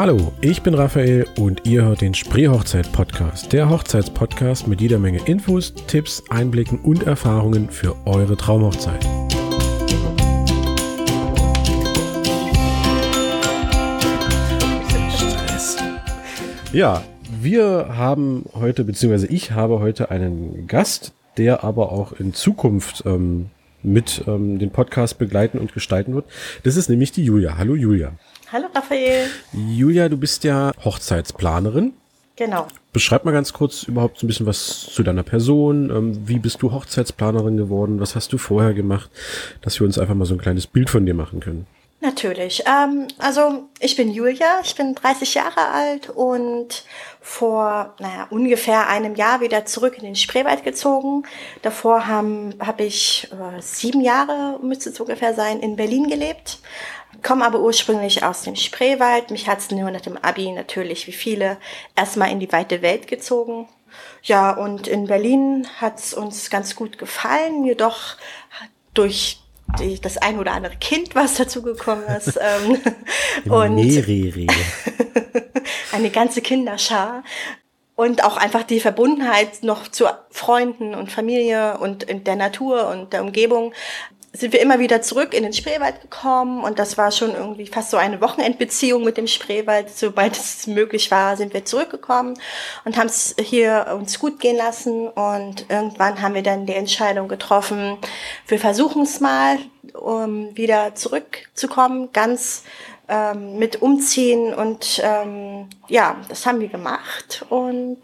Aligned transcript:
Hallo, 0.00 0.32
ich 0.40 0.62
bin 0.62 0.72
Raphael 0.72 1.26
und 1.36 1.66
ihr 1.66 1.82
hört 1.82 2.00
den 2.00 2.14
Spree-Hochzeit-Podcast, 2.14 3.52
der 3.52 3.68
Hochzeitspodcast 3.68 4.66
mit 4.66 4.80
jeder 4.80 4.98
Menge 4.98 5.20
Infos, 5.26 5.74
Tipps, 5.74 6.22
Einblicken 6.30 6.78
und 6.80 7.02
Erfahrungen 7.02 7.68
für 7.68 7.94
eure 8.06 8.34
Traumhochzeit. 8.38 9.04
Ja, 16.72 17.02
wir 17.38 17.88
haben 17.90 18.46
heute, 18.54 18.84
beziehungsweise 18.84 19.26
ich 19.26 19.50
habe 19.50 19.80
heute 19.80 20.10
einen 20.10 20.66
Gast, 20.66 21.12
der 21.36 21.62
aber 21.62 21.92
auch 21.92 22.12
in 22.12 22.32
Zukunft 22.32 23.02
ähm, 23.04 23.50
mit 23.82 24.24
ähm, 24.26 24.58
den 24.58 24.70
Podcast 24.70 25.18
begleiten 25.18 25.58
und 25.58 25.74
gestalten 25.74 26.14
wird. 26.14 26.24
Das 26.62 26.76
ist 26.76 26.88
nämlich 26.88 27.12
die 27.12 27.24
Julia. 27.24 27.58
Hallo 27.58 27.74
Julia. 27.74 28.12
Hallo 28.52 28.66
Raphael. 28.74 29.28
Julia, 29.52 30.08
du 30.08 30.16
bist 30.16 30.42
ja 30.42 30.72
Hochzeitsplanerin. 30.84 31.92
Genau. 32.34 32.66
Beschreib 32.92 33.24
mal 33.24 33.30
ganz 33.30 33.52
kurz 33.52 33.84
überhaupt 33.84 34.18
so 34.18 34.26
ein 34.26 34.28
bisschen 34.28 34.46
was 34.46 34.80
zu 34.92 35.04
deiner 35.04 35.22
Person. 35.22 35.88
Ähm, 35.90 36.28
wie 36.28 36.40
bist 36.40 36.60
du 36.60 36.72
Hochzeitsplanerin 36.72 37.56
geworden? 37.56 38.00
Was 38.00 38.16
hast 38.16 38.32
du 38.32 38.38
vorher 38.38 38.74
gemacht? 38.74 39.08
Dass 39.62 39.78
wir 39.78 39.86
uns 39.86 39.98
einfach 39.98 40.16
mal 40.16 40.24
so 40.24 40.34
ein 40.34 40.40
kleines 40.40 40.66
Bild 40.66 40.90
von 40.90 41.06
dir 41.06 41.14
machen 41.14 41.38
können. 41.38 41.68
Natürlich. 42.00 42.64
Ähm, 42.66 43.06
also 43.18 43.68
ich 43.78 43.94
bin 43.94 44.10
Julia, 44.10 44.60
ich 44.64 44.74
bin 44.74 44.94
30 44.94 45.34
Jahre 45.34 45.68
alt 45.68 46.08
und 46.08 46.84
vor 47.20 47.94
naja, 48.00 48.26
ungefähr 48.30 48.88
einem 48.88 49.14
Jahr 49.14 49.42
wieder 49.42 49.66
zurück 49.66 49.98
in 49.98 50.04
den 50.04 50.16
Spreewald 50.16 50.64
gezogen. 50.64 51.24
Davor 51.60 52.06
habe 52.06 52.54
hab 52.58 52.80
ich 52.80 53.28
äh, 53.32 53.60
sieben 53.60 54.00
Jahre, 54.00 54.58
müsste 54.62 54.88
es 54.88 54.98
ungefähr 54.98 55.34
sein, 55.34 55.60
in 55.60 55.76
Berlin 55.76 56.08
gelebt. 56.08 56.60
Komme 57.22 57.44
aber 57.44 57.60
ursprünglich 57.60 58.24
aus 58.24 58.42
dem 58.42 58.56
Spreewald. 58.56 59.30
Mich 59.30 59.48
hat 59.48 59.58
es 59.58 59.70
nur 59.70 59.90
nach 59.90 60.00
dem 60.00 60.16
Abi 60.16 60.52
natürlich, 60.52 61.06
wie 61.06 61.12
viele, 61.12 61.58
erstmal 61.96 62.30
in 62.30 62.40
die 62.40 62.52
weite 62.52 62.82
Welt 62.82 63.06
gezogen. 63.06 63.68
Ja, 64.22 64.52
und 64.52 64.86
in 64.86 65.06
Berlin 65.06 65.66
hat 65.80 65.98
es 65.98 66.14
uns 66.14 66.50
ganz 66.50 66.76
gut 66.76 66.98
gefallen, 66.98 67.64
jedoch 67.64 68.16
durch 68.94 69.40
die, 69.78 70.00
das 70.00 70.18
ein 70.18 70.38
oder 70.38 70.52
andere 70.52 70.76
Kind, 70.76 71.14
was 71.14 71.34
dazugekommen 71.34 72.04
ist. 72.06 72.38
ähm, 72.40 72.80
und 73.50 73.74
Mehrere. 73.74 74.46
eine 75.92 76.10
ganze 76.10 76.42
Kinderschar. 76.42 77.24
Und 77.96 78.24
auch 78.24 78.38
einfach 78.38 78.62
die 78.62 78.80
Verbundenheit 78.80 79.62
noch 79.62 79.86
zu 79.88 80.06
Freunden 80.30 80.94
und 80.94 81.12
Familie 81.12 81.76
und 81.78 82.02
in 82.02 82.24
der 82.24 82.36
Natur 82.36 82.88
und 82.88 83.12
der 83.12 83.22
Umgebung 83.22 83.74
sind 84.32 84.52
wir 84.52 84.60
immer 84.60 84.78
wieder 84.78 85.02
zurück 85.02 85.34
in 85.34 85.42
den 85.42 85.52
Spreewald 85.52 86.00
gekommen 86.02 86.62
und 86.62 86.78
das 86.78 86.96
war 86.96 87.10
schon 87.10 87.34
irgendwie 87.34 87.66
fast 87.66 87.90
so 87.90 87.96
eine 87.96 88.20
Wochenendbeziehung 88.20 89.02
mit 89.02 89.16
dem 89.16 89.26
Spreewald. 89.26 89.90
Sobald 89.90 90.36
es 90.36 90.68
möglich 90.68 91.10
war, 91.10 91.36
sind 91.36 91.52
wir 91.52 91.64
zurückgekommen 91.64 92.38
und 92.84 92.96
haben 92.96 93.08
es 93.08 93.34
hier 93.40 93.86
uns 93.98 94.20
gut 94.20 94.38
gehen 94.38 94.56
lassen 94.56 95.08
und 95.08 95.66
irgendwann 95.68 96.22
haben 96.22 96.34
wir 96.34 96.44
dann 96.44 96.66
die 96.66 96.74
Entscheidung 96.74 97.26
getroffen, 97.26 97.98
wir 98.46 98.60
versuchen 98.60 99.02
es 99.02 99.18
mal, 99.18 99.58
um 99.94 100.56
wieder 100.56 100.94
zurückzukommen, 100.94 102.10
ganz 102.12 102.62
ähm, 103.10 103.58
mit 103.58 103.82
umziehen 103.82 104.54
und 104.54 105.02
ähm, 105.04 105.68
ja, 105.88 106.16
das 106.28 106.46
haben 106.46 106.60
wir 106.60 106.68
gemacht 106.68 107.44
und 107.50 108.00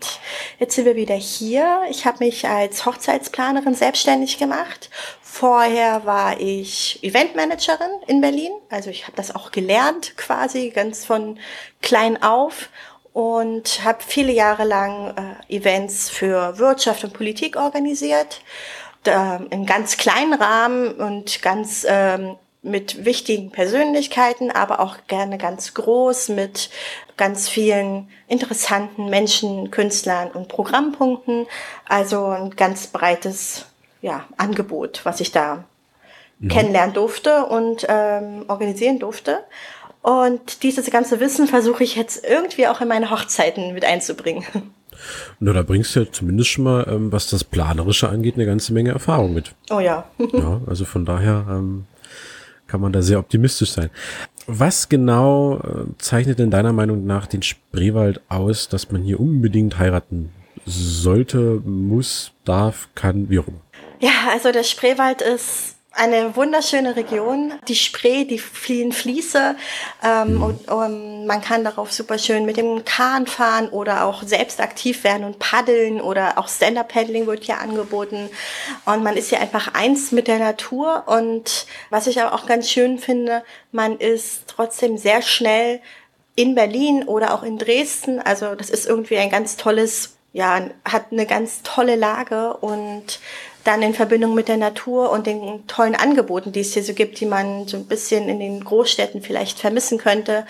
jetzt 0.59 0.75
sind 0.75 0.85
wir 0.85 0.97
wieder 0.97 1.15
hier. 1.15 1.83
Ich 1.89 2.05
habe 2.05 2.25
mich 2.25 2.47
als 2.47 2.85
Hochzeitsplanerin 2.85 3.75
selbstständig 3.75 4.37
gemacht. 4.37 4.91
Vorher 5.23 6.05
war 6.05 6.41
ich 6.41 6.99
Eventmanagerin 7.03 7.91
in 8.09 8.21
Berlin, 8.21 8.51
also 8.69 8.91
ich 8.91 9.05
habe 9.05 9.17
das 9.17 9.35
auch 9.35 9.53
gelernt 9.53 10.17
quasi 10.17 10.71
ganz 10.71 11.05
von 11.05 11.39
klein 11.83 12.21
auf 12.23 12.69
und 13.13 13.85
habe 13.85 13.99
viele 14.05 14.33
Jahre 14.33 14.65
lang 14.65 15.15
äh, 15.49 15.57
Events 15.57 16.11
für 16.11 16.59
Wirtschaft 16.59 17.05
und 17.05 17.13
Politik 17.13 17.57
organisiert, 17.57 18.41
da, 19.05 19.37
in 19.51 19.67
ganz 19.67 19.97
kleinen 19.97 20.35
Rahmen 20.35 20.95
und 20.97 21.41
ganz 21.43 21.87
ähm, 21.89 22.37
mit 22.67 23.05
wichtigen 23.05 23.51
Persönlichkeiten, 23.51 24.51
aber 24.51 24.81
auch 24.81 24.97
gerne 25.07 25.39
ganz 25.39 25.75
groß 25.75 26.31
mit 26.31 26.71
ganz 27.17 27.49
vielen 27.49 28.09
interessanten 28.29 29.09
Menschen, 29.09 29.71
Künstlern 29.71 30.31
und 30.31 30.49
Programmpunkten. 30.49 31.47
Also 31.87 32.27
ein 32.27 32.51
ganz 32.51 32.89
breites 32.89 33.67
ja, 34.03 34.25
Angebot, 34.37 35.01
was 35.05 35.21
ich 35.21 35.33
da 35.33 35.65
mhm. 36.39 36.49
kennenlernen 36.49 36.95
durfte 36.95 37.47
und 37.47 37.87
ähm, 37.89 38.45
organisieren 38.49 38.99
durfte. 38.99 39.45
Und 40.03 40.63
dieses 40.63 40.91
ganze 40.91 41.19
Wissen 41.19 41.49
versuche 41.49 41.83
ich 41.83 41.97
jetzt 41.97 42.25
irgendwie 42.25 42.69
auch 42.69 42.81
in 42.81 42.89
meine 42.89 43.11
Hochzeiten 43.11 43.75
mit 43.75 43.85
einzubringen. 43.85 44.45
Na, 45.41 45.53
da 45.53 45.63
bringst 45.63 45.95
du 45.95 46.01
ja 46.01 46.07
zumindest 46.11 46.51
schon 46.51 46.65
mal, 46.65 46.87
ähm, 46.89 47.13
was 47.13 47.29
das 47.29 47.45
Planerische 47.45 48.09
angeht, 48.09 48.37
eine 48.37 48.47
ganze 48.47 48.73
Menge 48.73 48.91
Erfahrung 48.91 49.35
mit. 49.35 49.53
Oh 49.71 49.81
ja. 49.81 50.09
ja, 50.33 50.61
also 50.67 50.85
von 50.85 51.05
daher 51.05 51.45
ähm, 51.51 51.87
kann 52.67 52.81
man 52.81 52.93
da 52.93 53.03
sehr 53.03 53.19
optimistisch 53.19 53.71
sein. 53.71 53.91
Was 54.47 54.89
genau 54.89 55.59
äh, 55.59 55.87
zeichnet 55.99 56.39
denn 56.39 56.51
deiner 56.51 56.73
Meinung 56.73 57.07
nach 57.07 57.27
den 57.27 57.43
Spreewald 57.43 58.21
aus, 58.29 58.69
dass 58.69 58.91
man 58.91 59.03
hier 59.03 59.19
unbedingt 59.21 59.79
heiraten 59.79 60.31
sollte, 60.65 61.61
muss, 61.65 62.33
darf, 62.45 62.89
kann, 62.95 63.29
wie 63.31 63.39
auch 63.39 63.49
immer? 63.49 63.61
Ja, 64.01 64.31
also 64.33 64.53
der 64.53 64.65
Spreewald 64.65 65.23
ist 65.23 65.76
eine 65.97 66.37
wunderschöne 66.37 66.95
Region. 66.95 67.55
Die 67.69 67.75
Spree, 67.75 68.25
die 68.25 68.39
vielen 68.39 68.93
Fließe 68.93 69.57
ähm, 70.05 70.35
mhm. 70.35 70.43
und, 70.43 70.69
und 70.71 71.27
man 71.27 71.41
kann 71.41 71.65
darauf 71.65 71.93
super 71.93 72.19
schön 72.19 72.45
mit 72.45 72.57
dem 72.57 72.85
Kahn 72.85 73.27
fahren 73.27 73.69
oder 73.71 74.05
auch 74.05 74.23
selbst 74.23 74.61
aktiv 74.61 75.05
werden 75.05 75.25
und 75.25 75.39
paddeln 75.39 76.01
oder 76.01 76.39
auch 76.39 76.49
Stand-Up-Paddling 76.49 77.27
wird 77.27 77.45
hier 77.45 77.59
angeboten. 77.59 78.29
Und 78.85 79.03
man 79.03 79.17
ist 79.17 79.31
hier 79.31 79.41
einfach 79.41 79.75
eins 79.75 80.13
mit 80.13 80.29
der 80.29 80.39
Natur. 80.39 81.05
Und 81.07 81.67
was 81.91 82.07
ich 82.07 82.21
aber 82.21 82.35
auch 82.35 82.47
ganz 82.47 82.71
schön 82.71 82.99
finde, 82.99 83.43
man 83.73 83.99
ist 83.99 84.45
trotzdem 84.47 84.99
sehr 84.99 85.23
schnell 85.23 85.81
in 86.35 86.55
Berlin 86.55 87.05
oder 87.05 87.35
auch 87.35 87.43
in 87.43 87.59
Dresden. 87.59 88.21
Also 88.21 88.55
das 88.55 88.71
ist 88.71 88.87
irgendwie 88.87 89.17
ein 89.17 89.31
ganz 89.31 89.57
tolles, 89.57 90.17
ja, 90.33 90.61
hat 90.85 91.07
eine 91.11 91.27
ganz 91.27 91.63
tolle 91.63 91.97
Lage 91.97 92.55
und 92.59 93.19
dann 93.67 93.83
in 93.83 93.95
Verbindung 93.95 94.35
mit 94.35 94.49
der 94.49 94.57
Natur 94.57 95.11
und 95.11 95.27
den 95.27 95.67
tollen 95.67 95.95
Angeboten, 95.95 96.53
die 96.53 96.61
es 96.61 96.75
hier 96.75 96.85
so 96.85 96.95
gibt, 96.95 97.21
die 97.21 97.27
man 97.27 97.67
so 97.67 97.77
ein 97.77 97.87
bisschen 97.87 98.29
in 98.29 98.39
den 98.39 98.63
Großstädten 98.63 99.23
vielleicht 99.23 99.59
vermissen 99.59 99.99
könnte, 99.99 100.47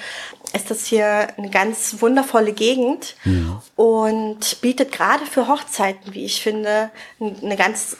ist 0.52 0.70
das 0.70 0.86
hier 0.86 1.28
eine 1.36 1.50
ganz 1.50 1.96
wundervolle 2.00 2.52
Gegend 2.52 3.16
ja. 3.24 3.62
und 3.76 4.60
bietet 4.60 4.92
gerade 4.92 5.24
für 5.26 5.48
Hochzeiten, 5.48 6.14
wie 6.14 6.24
ich 6.24 6.40
finde, 6.40 6.90
eine 7.20 7.56
ganz 7.56 7.96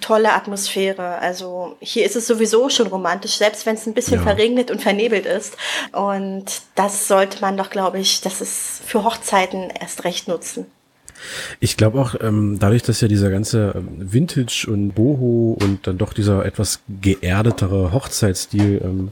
tolle 0.00 0.32
Atmosphäre. 0.32 1.18
Also 1.18 1.76
hier 1.80 2.04
ist 2.04 2.16
es 2.16 2.26
sowieso 2.26 2.68
schon 2.68 2.86
romantisch, 2.86 3.36
selbst 3.36 3.66
wenn 3.66 3.74
es 3.74 3.86
ein 3.86 3.94
bisschen 3.94 4.18
ja. 4.18 4.22
verregnet 4.22 4.70
und 4.70 4.80
vernebelt 4.80 5.26
ist. 5.26 5.56
Und 5.92 6.46
das 6.74 7.08
sollte 7.08 7.40
man 7.40 7.56
doch, 7.56 7.70
glaube 7.70 7.98
ich, 7.98 8.20
das 8.20 8.40
ist 8.40 8.82
für 8.84 9.04
Hochzeiten 9.04 9.70
erst 9.70 10.04
recht 10.04 10.28
nutzen. 10.28 10.66
Ich 11.60 11.76
glaube 11.76 12.00
auch, 12.00 12.14
ähm, 12.20 12.58
dadurch, 12.58 12.82
dass 12.82 13.00
ja 13.00 13.08
dieser 13.08 13.30
ganze 13.30 13.74
ähm, 13.76 14.12
Vintage 14.12 14.66
und 14.68 14.92
Boho 14.92 15.56
und 15.60 15.86
dann 15.86 15.98
doch 15.98 16.12
dieser 16.12 16.44
etwas 16.44 16.80
geerdetere 17.00 17.92
Hochzeitsstil 17.92 18.80
ähm, 18.84 19.10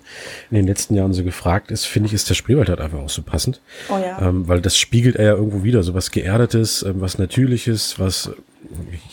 in 0.50 0.56
den 0.56 0.66
letzten 0.66 0.94
Jahren 0.94 1.12
so 1.12 1.24
gefragt 1.24 1.70
ist, 1.70 1.86
finde 1.86 2.08
ich, 2.08 2.14
ist 2.14 2.28
der 2.28 2.34
Spreewald 2.34 2.68
halt 2.68 2.80
einfach 2.80 2.98
auch 2.98 3.08
so 3.08 3.22
passend. 3.22 3.60
Oh 3.88 3.98
ja. 3.98 4.20
Ähm, 4.20 4.48
weil 4.48 4.60
das 4.60 4.78
spiegelt 4.78 5.16
er 5.16 5.24
ja 5.24 5.34
irgendwo 5.34 5.62
wieder, 5.62 5.82
so 5.82 5.94
was 5.94 6.10
Geerdetes, 6.10 6.82
ähm, 6.82 7.00
was 7.00 7.18
Natürliches, 7.18 7.98
was, 7.98 8.30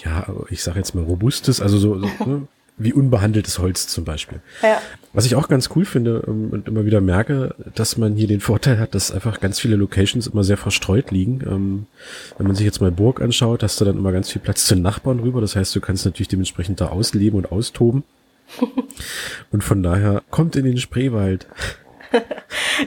ja, 0.04 0.26
ich 0.50 0.64
sage 0.64 0.80
jetzt 0.80 0.96
mal 0.96 1.04
Robustes, 1.04 1.62
also 1.62 1.78
so, 1.78 2.00
so 2.00 2.08
ne? 2.26 2.48
Wie 2.78 2.94
unbehandeltes 2.94 3.60
Holz 3.60 3.88
zum 3.88 4.04
Beispiel. 4.04 4.42
Ja. 4.62 4.82
Was 5.14 5.26
ich 5.26 5.36
auch 5.36 5.48
ganz 5.48 5.70
cool 5.76 5.86
finde 5.86 6.24
ähm, 6.28 6.50
und 6.52 6.68
immer 6.68 6.86
wieder 6.86 7.02
merke, 7.02 7.56
dass 7.76 7.98
man 7.98 8.16
hier 8.16 8.28
den 8.28 8.40
Vorteil 8.40 8.80
hat, 8.80 8.96
dass 8.96 9.12
einfach 9.12 9.40
ganz 9.40 9.60
viele 9.60 9.76
Locations 9.76 10.28
immer 10.28 10.44
sehr 10.44 10.58
verstreut 10.58 11.12
liegen. 11.12 11.42
Ähm, 11.46 11.86
wenn 12.38 12.48
man 12.48 12.56
sich 12.56 12.66
jetzt 12.66 12.82
mal 12.82 12.92
Burg 12.92 13.22
anschaut, 13.22 13.62
hast 13.64 13.80
du 13.80 13.86
dann 13.86 13.98
immer 13.98 14.12
ganz 14.12 14.32
viel 14.32 14.42
Platz 14.42 14.66
zu 14.66 14.76
Nachbarn 14.76 15.20
rüber. 15.20 15.40
Das 15.40 15.56
heißt, 15.56 15.76
du 15.76 15.82
kannst 15.82 16.06
natürlich 16.06 16.30
dementsprechend 16.30 16.82
da 16.82 16.88
ausleben 16.88 17.38
und 17.38 17.52
austoben. 17.52 18.04
und 19.52 19.64
von 19.64 19.84
daher 19.84 20.24
kommt 20.32 20.56
in 20.56 20.66
den 20.66 20.78
Spreewald. 20.78 21.48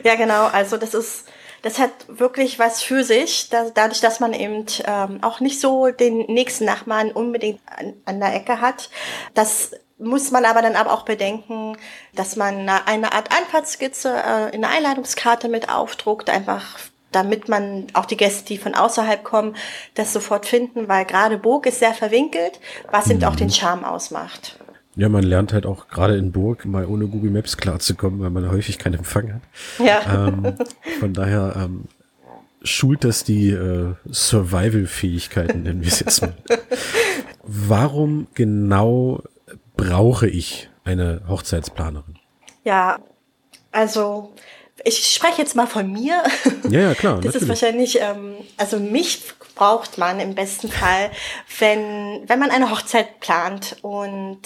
ja, 0.05 0.17
genau. 0.17 0.47
Also 0.47 0.77
das 0.77 0.95
ist 0.95 1.27
das 1.67 1.81
hat 1.81 1.91
wirklich 2.07 2.61
was 2.61 2.81
für 2.81 3.03
sich, 3.03 3.49
da, 3.51 3.71
dadurch, 3.75 4.01
dass 4.01 4.21
man 4.21 4.33
eben 4.33 4.67
ähm, 4.87 5.19
auch 5.23 5.41
nicht 5.41 5.61
so 5.61 5.89
den 5.91 6.19
nächsten 6.19 6.65
Nachbarn 6.65 7.11
unbedingt 7.11 7.61
an, 7.67 7.95
an 8.05 8.21
der 8.21 8.37
Ecke 8.37 8.61
hat. 8.61 8.89
Das 9.35 9.73
muss 9.99 10.31
man 10.31 10.45
aber 10.45 10.63
dann 10.63 10.77
aber 10.77 10.93
auch 10.93 11.05
bedenken, 11.05 11.77
dass 12.15 12.37
man 12.37 12.69
eine 12.69 13.13
Art 13.13 13.37
Anfahrtskizze 13.37 14.15
äh, 14.15 14.55
in 14.55 14.61
der 14.61 14.71
Einladungskarte 14.71 15.49
mit 15.49 15.69
aufdruckt, 15.69 16.31
einfach 16.31 16.79
damit 17.11 17.49
man 17.49 17.89
auch 17.95 18.05
die 18.05 18.17
Gäste, 18.17 18.45
die 18.45 18.59
von 18.59 18.77
außerhalb 18.77 19.25
kommen, 19.25 19.57
das 19.95 20.13
sofort 20.13 20.47
finden, 20.47 20.87
weil 20.87 21.05
gerade 21.05 21.37
Burg 21.37 21.67
ist 21.67 21.81
sehr 21.81 21.95
verwinkelt, 21.95 22.61
was 22.93 23.11
eben 23.11 23.25
auch 23.25 23.35
den 23.35 23.49
mhm. 23.49 23.53
Charme 23.53 23.85
ausmacht. 23.85 24.57
Ja, 24.97 25.11
man 25.11 25.23
lernt 25.23 25.53
halt 25.53 25.67
auch 25.67 25.89
gerade 25.89 26.17
in 26.17 26.33
Burg 26.33 26.65
mal 26.65 26.87
ohne 26.87 27.07
Google 27.07 27.31
Maps 27.31 27.59
klarzukommen, 27.59 28.21
weil 28.21 28.31
man 28.31 28.51
häufig 28.51 28.79
keinen 28.79 28.95
Empfang 28.95 29.35
hat. 29.35 29.43
Ja. 29.79 30.29
Ähm, 30.29 30.55
von 31.01 31.13
daher 31.13 31.55
ähm, 31.57 31.85
schult 32.63 33.05
das 33.05 33.23
die 33.23 33.51
äh, 33.51 33.95
Survival-Fähigkeiten, 34.11 35.63
nennen 35.63 35.83
wir 35.83 35.89
es 35.89 36.01
jetzt 36.01 36.23
mal. 36.23 36.35
Warum 37.43 38.27
genau 38.35 39.23
brauche 39.77 40.27
ich 40.27 40.71
eine 40.85 41.21
Hochzeitsplanerin? 41.29 42.17
Ja, 42.65 42.99
also 43.73 44.33
ich 44.85 45.15
spreche 45.15 45.43
jetzt 45.43 45.57
mal 45.57 45.67
von 45.67 45.91
mir. 45.91 46.23
Ja, 46.69 46.81
ja, 46.81 46.95
klar. 46.95 47.17
Das 47.23 47.35
natürlich. 47.35 47.43
ist 47.43 47.49
wahrscheinlich, 47.49 48.01
ähm, 48.01 48.37
also 48.57 48.79
mich 48.79 49.23
braucht 49.55 49.99
man 49.99 50.21
im 50.21 50.35
besten 50.35 50.71
Fall, 50.71 51.11
wenn, 51.59 52.23
wenn 52.27 52.39
man 52.39 52.51
eine 52.51 52.71
Hochzeit 52.71 53.21
plant 53.21 53.77
und 53.83 54.41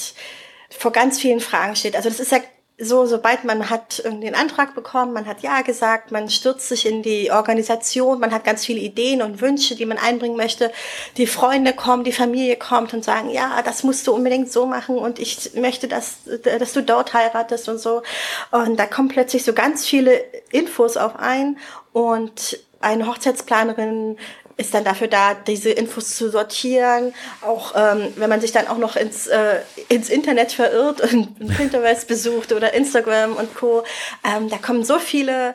vor 0.71 0.93
ganz 0.93 1.19
vielen 1.19 1.41
Fragen 1.41 1.77
steht. 1.77 1.97
Also 1.97 2.09
das 2.09 2.21
ist 2.21 2.33
ja 2.33 2.39
so, 2.81 3.05
sobald 3.05 3.45
man 3.45 3.69
hat 3.69 4.03
den 4.05 4.35
Antrag 4.35 4.75
bekommen, 4.75 5.13
man 5.13 5.27
hat 5.27 5.43
Ja 5.43 5.61
gesagt, 5.61 6.11
man 6.13 6.31
stürzt 6.31 6.69
sich 6.69 6.87
in 6.87 7.03
die 7.03 7.31
Organisation, 7.31 8.19
man 8.19 8.33
hat 8.33 8.43
ganz 8.45 8.65
viele 8.65 8.81
Ideen 8.81 9.21
und 9.21 9.43
Wünsche, 9.43 9.77
die 9.77 9.85
man 9.85 9.99
einbringen 9.99 10.37
möchte. 10.37 10.73
Die 11.19 11.27
Freunde 11.27 11.75
kommen, 11.75 12.05
die 12.05 12.13
Familie 12.13 12.57
kommt 12.57 12.95
und 12.95 13.05
sagen, 13.05 13.29
ja, 13.29 13.61
das 13.63 13.83
musst 13.83 14.07
du 14.07 14.15
unbedingt 14.15 14.51
so 14.51 14.65
machen 14.65 14.97
und 14.97 15.19
ich 15.19 15.53
möchte, 15.55 15.89
dass, 15.89 16.21
dass 16.43 16.73
du 16.73 16.83
dort 16.83 17.13
heiratest 17.13 17.69
und 17.69 17.79
so. 17.79 18.03
Und 18.51 18.79
da 18.79 18.87
kommen 18.87 19.09
plötzlich 19.09 19.45
so 19.45 19.53
ganz 19.53 19.87
viele 19.87 20.25
Infos 20.51 20.97
auf 20.97 21.19
ein 21.19 21.59
und 21.93 22.59
eine 22.81 23.07
Hochzeitsplanerin 23.07 24.17
ist 24.57 24.75
dann 24.75 24.85
dafür 24.85 25.09
da, 25.09 25.35
diese 25.35 25.71
Infos 25.71 26.17
zu 26.17 26.31
sortieren. 26.31 27.15
Auch 27.43 27.75
ähm, 27.77 28.13
wenn 28.17 28.31
man 28.31 28.41
sich 28.41 28.53
dann 28.53 28.69
auch 28.69 28.79
noch 28.79 28.97
ins, 28.97 29.27
äh, 29.27 29.61
ins 29.89 30.09
Internet 30.09 30.53
verirrt 30.53 31.01
und 31.01 31.39
Pinterest 31.57 32.07
besucht 32.07 32.53
oder 32.53 32.75
Instagram 32.75 33.37
und 33.37 33.55
Co. 33.55 33.85
Ähm, 34.25 34.49
da 34.49 34.59
kommen 34.59 34.85
so 34.85 34.99
viele 34.99 35.55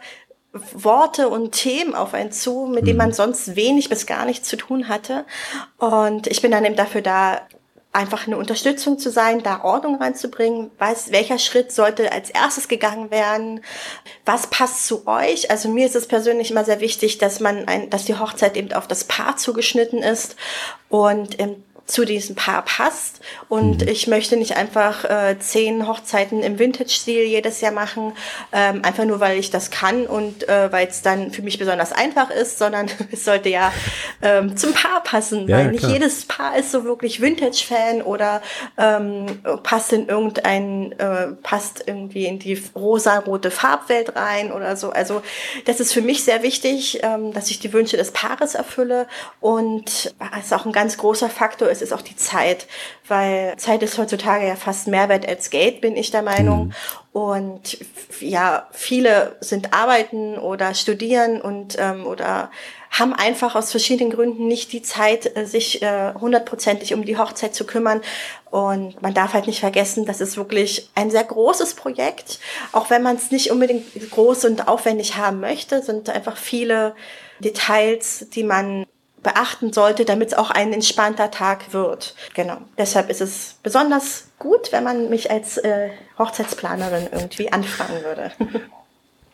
Worte 0.74 1.28
und 1.28 1.52
Themen 1.52 1.96
auf 1.96 2.14
einen 2.14 2.32
zu, 2.32 2.68
mit 2.68 2.88
denen 2.88 2.98
man 2.98 3.12
sonst 3.12 3.56
wenig 3.56 3.90
bis 3.90 4.06
gar 4.06 4.26
nichts 4.26 4.48
zu 4.48 4.56
tun 4.56 4.88
hatte. 4.88 5.26
Und 5.78 6.28
ich 6.28 6.42
bin 6.42 6.52
dann 6.52 6.64
eben 6.64 6.78
dafür 6.78 7.02
da, 7.02 7.42
einfach 7.96 8.28
eine 8.28 8.38
Unterstützung 8.38 9.00
zu 9.00 9.10
sein, 9.10 9.42
da 9.42 9.64
Ordnung 9.64 9.96
reinzubringen, 10.02 10.70
weiß, 10.78 11.12
welcher 11.12 11.40
Schritt 11.40 11.72
sollte 11.72 12.12
als 12.12 12.30
erstes 12.30 12.68
gegangen 12.68 13.10
werden, 13.10 13.62
was 14.26 14.48
passt 14.48 14.86
zu 14.86 15.08
euch. 15.08 15.50
Also 15.50 15.70
mir 15.70 15.86
ist 15.86 15.96
es 15.96 16.08
persönlich 16.08 16.52
immer 16.52 16.66
sehr 16.66 16.82
wichtig, 16.82 17.18
dass 17.18 17.40
man 17.40 17.68
ein, 17.68 17.90
dass 17.90 18.06
die 18.06 18.20
Hochzeit 18.20 18.58
eben 18.58 18.74
auf 18.74 18.88
das 18.88 19.06
Paar 19.06 19.38
zugeschnitten 19.38 20.04
ist. 20.04 20.36
Und 20.90 21.40
ähm, 21.40 21.64
zu 21.86 22.04
diesem 22.04 22.36
Paar 22.36 22.64
passt. 22.64 23.20
Und 23.48 23.82
mhm. 23.82 23.88
ich 23.88 24.08
möchte 24.08 24.38
nicht 24.38 24.58
einfach 24.58 25.06
äh, 25.06 25.38
zehn 25.40 25.88
Hochzeiten 25.88 26.42
im 26.42 26.58
Vintage-Stil 26.58 27.24
jedes 27.24 27.62
Jahr 27.62 27.72
machen, 27.72 28.14
ähm, 28.52 28.84
einfach 28.84 29.06
nur 29.06 29.20
weil 29.20 29.38
ich 29.38 29.52
das 29.52 29.70
kann 29.70 30.08
und 30.08 30.48
äh, 30.50 30.72
weil 30.72 30.88
es 30.88 31.02
dann 31.02 31.32
für 31.32 31.44
mich 31.44 31.60
besonders 31.60 31.92
einfach 31.92 32.32
ist, 32.32 32.58
sondern 32.58 32.90
es 33.12 33.26
sollte 33.26 33.50
ja 33.50 33.72
ähm, 34.22 34.58
zum 34.58 34.74
Paar 34.74 35.04
passen, 35.04 35.48
ja, 35.48 35.58
weil 35.58 35.72
nicht 35.72 35.88
jedes 35.88 36.26
Paar 36.26 36.58
ist 36.58 36.72
so 36.72 36.84
wirklich 36.86 37.22
Vintage-Fan 37.22 38.02
oder 38.02 38.42
ähm, 38.78 39.26
passt 39.62 39.94
in 39.94 40.08
irgendein, 40.08 40.92
äh, 40.94 41.28
passt 41.44 41.84
irgendwie 41.86 42.26
in 42.26 42.40
die 42.40 42.62
rosa-rote 42.76 43.52
Farbwelt 43.52 44.16
rein 44.16 44.52
oder 44.52 44.76
so. 44.76 44.90
Also 44.90 45.22
das 45.66 45.80
ist 45.80 45.94
für 45.94 46.02
mich 46.02 46.24
sehr 46.24 46.42
wichtig, 46.42 47.00
ähm, 47.04 47.32
dass 47.32 47.52
ich 47.52 47.60
die 47.60 47.74
Wünsche 47.74 47.98
des 47.98 48.12
Paares 48.12 48.56
erfülle 48.56 49.08
und 49.40 50.16
es 50.38 50.46
ist 50.46 50.54
auch 50.54 50.66
ein 50.66 50.72
ganz 50.72 50.98
großer 50.98 51.30
Faktor 51.30 51.70
es 51.76 51.82
ist 51.82 51.94
auch 51.94 52.02
die 52.02 52.16
Zeit, 52.16 52.68
weil 53.08 53.56
Zeit 53.58 53.84
ist 53.84 53.98
heutzutage 53.98 54.48
ja 54.48 54.56
fast 54.56 54.88
mehr 54.88 55.10
wert 55.10 55.28
als 55.28 55.50
Geld, 55.50 55.82
bin 55.82 55.96
ich 55.96 56.12
der 56.12 56.22
Meinung. 56.22 56.68
Mhm. 56.68 56.74
Und 57.12 57.78
ja, 58.20 58.68
viele 58.72 59.36
sind 59.40 59.74
arbeiten 59.74 60.38
oder 60.38 60.74
studieren 60.74 61.42
und 61.42 61.78
ähm, 61.80 62.06
oder 62.06 62.50
haben 62.92 63.14
einfach 63.14 63.56
aus 63.56 63.72
verschiedenen 63.72 64.12
Gründen 64.12 64.48
nicht 64.48 64.72
die 64.72 64.82
Zeit, 64.82 65.36
äh, 65.36 65.46
sich 65.46 65.82
äh, 65.82 66.14
hundertprozentig 66.14 66.94
um 66.94 67.06
die 67.06 67.18
Hochzeit 67.18 67.54
zu 67.54 67.66
kümmern. 67.66 68.02
Und 68.52 69.02
man 69.02 69.14
darf 69.14 69.34
halt 69.34 69.48
nicht 69.48 69.60
vergessen, 69.60 70.06
das 70.06 70.22
ist 70.22 70.38
wirklich 70.38 70.90
ein 70.96 71.12
sehr 71.12 71.24
großes 71.24 71.76
Projekt. 71.76 72.40
Auch 72.72 72.90
wenn 72.90 73.04
man 73.04 73.18
es 73.18 73.32
nicht 73.32 73.52
unbedingt 73.52 74.12
groß 74.12 74.46
und 74.46 74.68
aufwendig 74.68 75.18
haben 75.18 75.42
möchte, 75.42 75.84
sind 75.84 76.10
einfach 76.10 76.38
viele 76.38 76.96
Details, 77.40 78.28
die 78.34 78.44
man 78.44 78.86
beachten 79.26 79.74
sollte, 79.74 80.06
damit 80.06 80.30
es 80.30 80.34
auch 80.36 80.52
ein 80.52 80.72
entspannter 80.72 81.32
Tag 81.32 81.74
wird. 81.74 82.14
Genau. 82.36 82.58
Deshalb 82.78 83.10
ist 83.10 83.22
es 83.22 83.56
besonders 83.64 84.28
gut, 84.38 84.72
wenn 84.72 84.84
man 84.84 85.10
mich 85.10 85.32
als 85.32 85.58
äh, 85.58 85.90
Hochzeitsplanerin 86.20 87.08
irgendwie 87.12 87.52
anfragen 87.52 88.04
würde. 88.04 88.32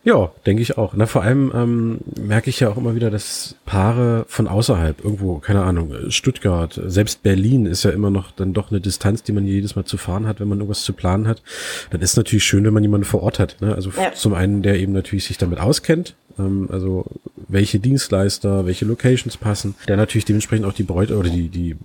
Ja, 0.04 0.32
denke 0.48 0.64
ich 0.64 0.80
auch. 0.80 0.94
Na, 0.96 1.06
vor 1.06 1.22
allem 1.22 1.52
ähm, 1.54 2.00
merke 2.20 2.50
ich 2.50 2.60
ja 2.60 2.70
auch 2.70 2.78
immer 2.78 2.96
wieder, 2.96 3.12
dass 3.12 3.56
Paare 3.68 4.26
von 4.28 4.48
außerhalb, 4.48 5.04
irgendwo, 5.04 5.38
keine 5.38 5.62
Ahnung, 5.62 5.94
Stuttgart, 6.10 6.82
selbst 6.88 7.22
Berlin 7.22 7.68
ist 7.68 7.84
ja 7.84 7.92
immer 7.92 8.10
noch 8.10 8.32
dann 8.32 8.54
doch 8.54 8.72
eine 8.72 8.82
Distanz, 8.82 9.22
die 9.22 9.32
man 9.32 9.46
jedes 9.46 9.76
Mal 9.76 9.86
zu 9.86 9.98
fahren 9.98 10.26
hat, 10.26 10.40
wenn 10.40 10.48
man 10.48 10.58
irgendwas 10.58 10.82
zu 10.82 10.94
planen 10.94 11.28
hat. 11.28 11.44
Dann 11.92 12.02
ist 12.02 12.18
natürlich 12.18 12.44
schön, 12.44 12.66
wenn 12.66 12.74
man 12.74 12.82
jemanden 12.82 13.06
vor 13.06 13.22
Ort 13.22 13.38
hat. 13.38 13.58
Ne? 13.62 13.76
Also 13.76 13.92
ja. 13.96 14.12
zum 14.14 14.34
einen, 14.34 14.64
der 14.64 14.80
eben 14.80 14.94
natürlich 14.94 15.26
sich 15.26 15.38
damit 15.38 15.60
auskennt, 15.60 16.16
ähm, 16.46 16.70
also 16.72 17.06
welche 17.48 17.80
Dienstleister, 17.80 18.66
welche 18.66 18.86
Locations 18.86 19.38
passen, 19.38 19.76
der 19.88 19.98
natürlich 19.98 20.26
dementsprechend 20.26 20.66
auch 20.66 20.74
die 20.74 20.84
Bräut 20.84 21.12
oder 21.12 21.30
die, 21.30 21.50
die 21.50 21.76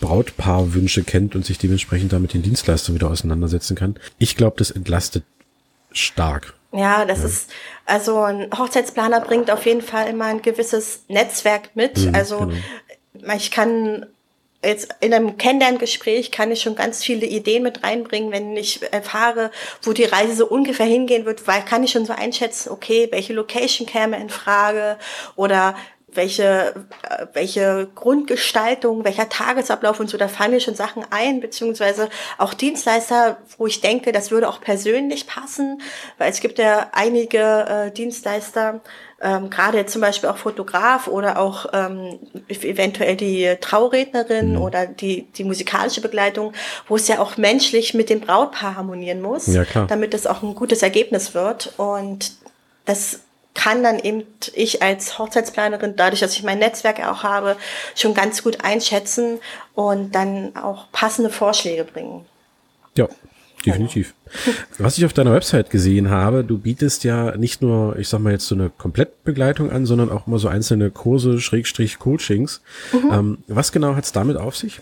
Brautpaarwünsche 0.00 1.04
kennt 1.04 1.34
und 1.34 1.44
sich 1.44 1.58
dementsprechend 1.58 2.12
damit 2.12 2.34
den 2.34 2.42
Dienstleister 2.42 2.94
wieder 2.94 3.10
auseinandersetzen 3.10 3.76
kann. 3.76 3.96
Ich 4.18 4.36
glaube, 4.36 4.56
das 4.58 4.70
entlastet 4.70 5.24
stark. 5.92 6.54
Ja, 6.72 7.04
das 7.04 7.20
ja. 7.20 7.26
ist, 7.26 7.50
also 7.86 8.22
ein 8.22 8.50
Hochzeitsplaner 8.56 9.20
bringt 9.20 9.50
auf 9.50 9.64
jeden 9.64 9.82
Fall 9.82 10.08
immer 10.08 10.24
ein 10.26 10.42
gewisses 10.42 11.04
Netzwerk 11.08 11.70
mit. 11.74 11.98
Mhm, 11.98 12.14
also 12.14 12.50
genau. 13.14 13.34
ich 13.36 13.50
kann 13.52 14.06
jetzt 14.64 14.94
in 15.00 15.12
einem 15.14 15.36
Kennenlerngespräch 15.36 16.30
kann 16.30 16.50
ich 16.50 16.62
schon 16.62 16.74
ganz 16.74 17.04
viele 17.04 17.26
Ideen 17.26 17.62
mit 17.62 17.82
reinbringen, 17.82 18.32
wenn 18.32 18.56
ich 18.56 18.80
erfahre, 18.92 19.50
wo 19.82 19.92
die 19.92 20.04
Reise 20.04 20.34
so 20.34 20.46
ungefähr 20.46 20.86
hingehen 20.86 21.24
wird, 21.24 21.46
weil 21.46 21.62
kann 21.64 21.84
ich 21.84 21.92
schon 21.92 22.06
so 22.06 22.12
einschätzen, 22.12 22.70
okay, 22.70 23.08
welche 23.10 23.32
Location 23.32 23.86
käme 23.86 24.20
in 24.20 24.30
Frage 24.30 24.98
oder 25.36 25.74
welche, 26.16 26.74
äh, 27.02 27.26
welche 27.32 27.88
Grundgestaltung, 27.94 29.04
welcher 29.04 29.28
Tagesablauf 29.28 30.00
und 30.00 30.08
so, 30.08 30.16
da 30.16 30.28
fallen 30.28 30.52
mir 30.52 30.60
schon 30.60 30.74
Sachen 30.74 31.04
ein, 31.10 31.40
beziehungsweise 31.40 32.08
auch 32.38 32.54
Dienstleister, 32.54 33.38
wo 33.58 33.66
ich 33.66 33.80
denke, 33.80 34.12
das 34.12 34.30
würde 34.30 34.48
auch 34.48 34.60
persönlich 34.60 35.26
passen, 35.26 35.80
weil 36.18 36.30
es 36.30 36.40
gibt 36.40 36.58
ja 36.58 36.90
einige 36.92 37.38
äh, 37.38 37.90
Dienstleister, 37.90 38.80
ähm, 39.24 39.48
gerade 39.48 39.86
zum 39.86 40.02
Beispiel 40.02 40.28
auch 40.28 40.36
Fotograf 40.36 41.08
oder 41.08 41.38
auch 41.38 41.66
ähm, 41.72 42.18
eventuell 42.48 43.16
die 43.16 43.56
Traurednerin 43.60 44.52
mhm. 44.52 44.60
oder 44.60 44.86
die, 44.86 45.22
die 45.32 45.44
musikalische 45.44 46.02
Begleitung, 46.02 46.52
wo 46.86 46.96
es 46.96 47.08
ja 47.08 47.20
auch 47.20 47.38
menschlich 47.38 47.94
mit 47.94 48.10
dem 48.10 48.20
Brautpaar 48.20 48.76
harmonieren 48.76 49.22
muss, 49.22 49.46
ja, 49.46 49.64
klar. 49.64 49.86
damit 49.86 50.12
es 50.12 50.26
auch 50.26 50.42
ein 50.42 50.54
gutes 50.54 50.82
Ergebnis 50.82 51.34
wird. 51.34 51.72
Und 51.78 52.32
das 52.84 53.20
kann 53.54 53.82
dann 53.82 53.98
eben 53.98 54.24
ich 54.52 54.82
als 54.82 55.18
Hochzeitsplanerin, 55.18 55.96
dadurch, 55.96 56.20
dass 56.20 56.34
ich 56.34 56.42
mein 56.42 56.58
Netzwerk 56.58 57.00
auch 57.06 57.22
habe, 57.22 57.56
schon 57.94 58.12
ganz 58.12 58.42
gut 58.42 58.62
einschätzen 58.62 59.40
und 59.74 60.14
dann 60.14 60.54
auch 60.56 60.90
passende 60.92 61.30
Vorschläge 61.30 61.84
bringen. 61.84 62.26
Definitiv. 63.64 64.14
Was 64.78 64.98
ich 64.98 65.04
auf 65.04 65.12
deiner 65.12 65.32
Website 65.32 65.70
gesehen 65.70 66.10
habe, 66.10 66.44
du 66.44 66.58
bietest 66.58 67.04
ja 67.04 67.36
nicht 67.36 67.62
nur, 67.62 67.98
ich 67.98 68.08
sag 68.08 68.20
mal 68.20 68.32
jetzt 68.32 68.46
so 68.46 68.54
eine 68.54 68.70
Komplettbegleitung 68.70 69.70
an, 69.70 69.86
sondern 69.86 70.10
auch 70.10 70.26
immer 70.26 70.38
so 70.38 70.48
einzelne 70.48 70.90
Kurse, 70.90 71.40
Schrägstrich 71.40 71.98
Coachings. 71.98 72.60
Mhm. 72.92 73.10
Ähm, 73.12 73.38
was 73.46 73.72
genau 73.72 73.94
hat 73.94 74.04
es 74.04 74.12
damit 74.12 74.36
auf 74.36 74.56
sich? 74.56 74.80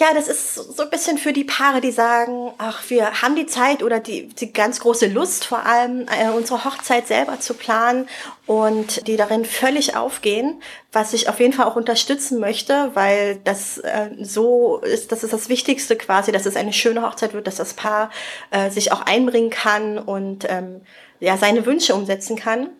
Ja, 0.00 0.14
das 0.14 0.28
ist 0.28 0.54
so 0.54 0.82
ein 0.82 0.88
bisschen 0.88 1.18
für 1.18 1.34
die 1.34 1.44
Paare, 1.44 1.82
die 1.82 1.90
sagen, 1.90 2.52
ach, 2.56 2.88
wir 2.88 3.20
haben 3.20 3.36
die 3.36 3.44
Zeit 3.44 3.82
oder 3.82 4.00
die, 4.00 4.28
die 4.28 4.50
ganz 4.50 4.80
große 4.80 5.08
Lust 5.08 5.44
vor 5.44 5.66
allem, 5.66 6.06
äh, 6.08 6.30
unsere 6.30 6.64
Hochzeit 6.64 7.06
selber 7.06 7.38
zu 7.38 7.52
planen 7.52 8.08
und 8.46 9.06
die 9.06 9.18
darin 9.18 9.44
völlig 9.44 9.96
aufgehen, 9.96 10.62
was 10.90 11.12
ich 11.12 11.28
auf 11.28 11.38
jeden 11.38 11.52
Fall 11.52 11.66
auch 11.66 11.76
unterstützen 11.76 12.40
möchte, 12.40 12.92
weil 12.94 13.40
das 13.44 13.76
äh, 13.76 14.08
so 14.22 14.78
ist, 14.78 15.12
das 15.12 15.22
ist 15.22 15.34
das 15.34 15.50
Wichtigste 15.50 15.96
quasi, 15.96 16.32
dass 16.32 16.46
es 16.46 16.56
eine 16.56 16.72
schöne 16.72 17.02
Hochzeit 17.02 17.34
wird, 17.34 17.46
dass 17.46 17.56
das 17.56 17.74
Paar 17.74 18.10
äh, 18.52 18.70
sich 18.70 18.92
auch 18.92 19.02
einbringen 19.02 19.50
kann 19.50 19.98
und 19.98 20.46
ähm, 20.48 20.80
ja, 21.18 21.36
seine 21.36 21.66
Wünsche 21.66 21.94
umsetzen 21.94 22.36
kann. 22.36 22.70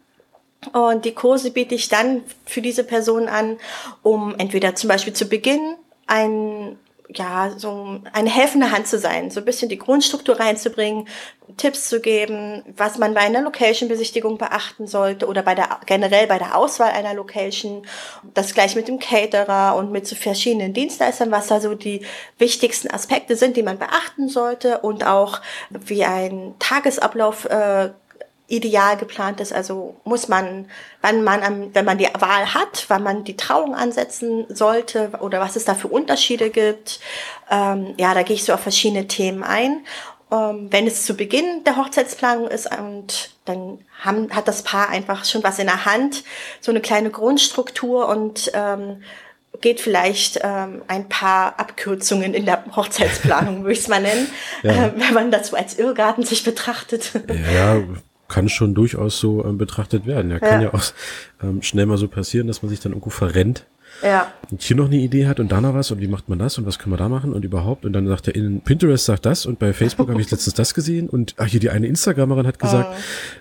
Und 0.73 1.05
die 1.05 1.13
Kurse 1.13 1.51
biete 1.51 1.75
ich 1.75 1.91
dann 1.91 2.23
für 2.47 2.63
diese 2.63 2.83
Person 2.83 3.29
an, 3.29 3.59
um 4.03 4.35
entweder 4.39 4.75
zum 4.75 4.89
Beispiel 4.89 5.13
zu 5.13 5.29
Beginn 5.29 5.77
ein 6.07 6.79
ja, 7.15 7.51
so 7.57 8.01
eine 8.13 8.31
helfende 8.31 8.71
Hand 8.71 8.87
zu 8.87 8.99
sein, 8.99 9.31
so 9.31 9.41
ein 9.41 9.45
bisschen 9.45 9.69
die 9.69 9.79
Grundstruktur 9.79 10.39
reinzubringen, 10.39 11.09
Tipps 11.57 11.89
zu 11.89 12.01
geben, 12.01 12.63
was 12.77 12.99
man 12.99 13.15
bei 13.15 13.21
einer 13.21 13.43
Location-Besichtigung 13.43 14.39
beachten 14.39 14.87
sollte 14.87 15.27
oder 15.27 15.43
bei 15.43 15.55
der, 15.55 15.81
generell 15.87 16.27
bei 16.27 16.39
der 16.39 16.57
Auswahl 16.57 16.91
einer 16.91 17.15
Location. 17.15 17.87
Das 18.35 18.55
gleich 18.55 18.77
mit 18.77 18.89
dem 18.89 18.99
Caterer 18.99 19.77
und 19.77 19.91
mit 19.91 20.07
so 20.07 20.15
verschiedenen 20.15 20.73
Dienstleistern, 20.73 21.31
was 21.31 21.49
da 21.49 21.61
so 21.61 21.75
die 21.75 22.05
wichtigsten 22.39 22.91
Aspekte 22.91 23.37
sind, 23.37 23.57
die 23.57 23.63
man 23.63 23.79
beachten 23.79 24.29
sollte 24.29 24.79
und 24.79 25.05
auch 25.05 25.41
wie 25.71 26.05
ein 26.05 26.55
Tagesablauf 26.59 27.47
äh, 27.47 27.91
ideal 28.51 28.97
geplant 28.97 29.41
ist. 29.41 29.53
Also 29.53 29.97
muss 30.05 30.29
man, 30.29 30.69
wann 31.01 31.23
man, 31.23 31.73
wenn 31.73 31.85
man 31.85 31.99
die 31.99 32.09
Wahl 32.19 32.53
hat, 32.53 32.85
wann 32.89 33.03
man 33.03 33.25
die 33.25 33.37
Trauung 33.37 33.75
ansetzen 33.75 34.45
sollte 34.49 35.13
oder 35.21 35.41
was 35.41 35.57
es 35.57 35.65
da 35.65 35.75
für 35.75 35.89
Unterschiede 35.89 36.51
gibt. 36.51 37.01
Ähm, 37.51 37.95
ja, 37.97 38.13
da 38.13 38.23
gehe 38.23 38.37
ich 38.37 38.45
so 38.45 38.53
auf 38.53 38.61
verschiedene 38.61 39.07
Themen 39.07 39.43
ein. 39.43 39.87
Ähm, 40.33 40.69
wenn 40.71 40.87
es 40.87 41.07
zu 41.07 41.15
Beginn 41.15 41.65
der 41.65 41.77
Hochzeitsplanung 41.77 42.49
ist 42.49 42.69
und 42.77 43.31
dann 43.45 43.79
haben, 44.01 44.35
hat 44.35 44.49
das 44.49 44.63
Paar 44.63 44.89
einfach 44.89 45.25
schon 45.25 45.43
was 45.43 45.59
in 45.59 45.67
der 45.67 45.85
Hand, 45.85 46.25
so 46.61 46.71
eine 46.71 46.81
kleine 46.81 47.11
Grundstruktur 47.11 48.09
und 48.09 48.51
ähm, 48.55 49.03
geht 49.61 49.81
vielleicht 49.81 50.41
ähm, 50.43 50.83
ein 50.87 51.09
paar 51.09 51.59
Abkürzungen 51.59 52.35
in 52.35 52.47
der 52.47 52.65
Hochzeitsplanung, 52.75 53.63
würde 53.63 53.73
ich 53.73 53.81
es 53.81 53.89
mal 53.89 54.01
nennen, 54.01 54.31
ja. 54.63 54.87
äh, 54.87 54.93
wenn 54.97 55.15
man 55.15 55.31
das 55.31 55.49
so 55.49 55.57
als 55.57 55.79
Irrgarten 55.79 56.25
sich 56.25 56.45
betrachtet. 56.45 57.13
Ja, 57.53 57.83
kann 58.31 58.49
schon 58.49 58.75
durchaus 58.75 59.21
so 59.21 59.45
ähm, 59.45 59.59
betrachtet 59.59 60.07
werden. 60.07 60.31
Ja, 60.31 60.39
kann 60.39 60.63
ja, 60.63 60.73
auch 60.73 60.83
ähm, 61.43 61.63
schnell 61.63 61.87
mal 61.87 61.99
so 61.99 62.09
passieren, 62.09 62.47
dass 62.47 62.63
man 62.63 62.71
sich 62.71 62.81
dann 62.81 62.93
irgendwo 62.93 63.11
verrennt. 63.11 63.67
Ja. 64.03 64.33
Und 64.51 64.63
hier 64.63 64.77
noch 64.77 64.87
eine 64.87 64.97
Idee 64.97 65.27
hat 65.27 65.41
und 65.41 65.53
da 65.53 65.61
noch 65.61 65.75
was 65.75 65.91
und 65.91 66.01
wie 66.01 66.09
macht 66.09 66.29
man 66.29 66.39
das 66.39 66.57
und 66.59 66.67
was 66.67 66.79
können 66.79 66.93
wir 66.93 66.97
da 66.97 67.09
machen 67.09 67.33
und 67.33 67.45
überhaupt 67.45 67.85
und 67.85 67.93
dann 67.93 68.07
sagt 68.07 68.29
er 68.29 68.35
in 68.35 68.63
Pinterest 68.63 69.05
sagt 69.05 69.27
das 69.27 69.47
und 69.47 69.59
bei 69.59 69.73
Facebook 69.73 70.09
habe 70.09 70.21
ich 70.21 70.31
letztens 70.31 70.55
das 70.55 70.75
gesehen 70.75 71.09
und 71.09 71.35
ach, 71.37 71.47
hier 71.47 71.61
die 71.61 71.71
eine 71.71 71.87
Instagramerin 71.87 72.47
hat 72.47 72.59
gesagt, 72.59 72.89
oh. 72.93 73.01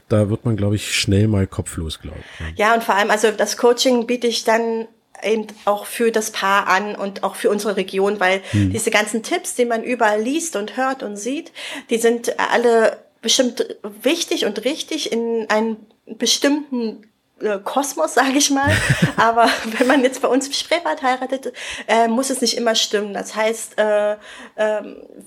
da 0.10 0.30
wird 0.30 0.46
man 0.46 0.58
glaube 0.58 0.76
ich 0.76 0.96
schnell 0.96 1.28
mal 1.28 1.48
kopflos, 1.48 2.00
glaube 2.02 2.18
ich. 2.20 2.60
Ja, 2.60 2.74
und 2.74 2.84
vor 2.84 2.96
allem 2.96 3.10
also 3.10 3.32
das 3.32 3.58
Coaching 3.58 4.06
biete 4.08 4.28
ich 4.28 4.44
dann 4.44 4.88
eben 5.24 5.48
auch 5.66 5.86
für 5.86 6.12
das 6.12 6.32
Paar 6.32 6.68
an 6.68 6.96
und 6.96 7.24
auch 7.24 7.36
für 7.36 7.50
unsere 7.50 7.78
Region, 7.78 8.20
weil 8.20 8.42
hm. 8.52 8.72
diese 8.72 8.92
ganzen 8.92 9.24
Tipps, 9.24 9.56
die 9.56 9.66
man 9.66 9.84
überall 9.84 10.22
liest 10.22 10.56
und 10.56 10.78
hört 10.78 11.04
und 11.04 11.18
sieht, 11.18 11.52
die 11.90 11.98
sind 11.98 12.40
alle 12.40 12.98
bestimmt 13.22 13.78
wichtig 13.84 14.46
und 14.46 14.64
richtig 14.66 15.12
in 15.12 15.50
einem 15.50 15.78
bestimmten 16.06 17.09
Kosmos, 17.64 18.14
sage 18.14 18.38
ich 18.38 18.50
mal. 18.52 18.72
Aber 19.18 19.48
wenn 19.78 19.88
man 19.88 20.04
jetzt 20.04 20.22
bei 20.22 20.28
uns 20.28 20.48
im 20.48 20.54
Spreewald 20.54 21.02
heiratet, 21.02 21.54
äh, 21.88 22.08
muss 22.08 22.30
es 22.30 22.42
nicht 22.42 22.58
immer 22.58 22.76
stimmen. 22.76 23.14
Das 23.14 23.36
heißt, 23.36 23.78
äh, 23.78 24.14
äh, 24.14 24.18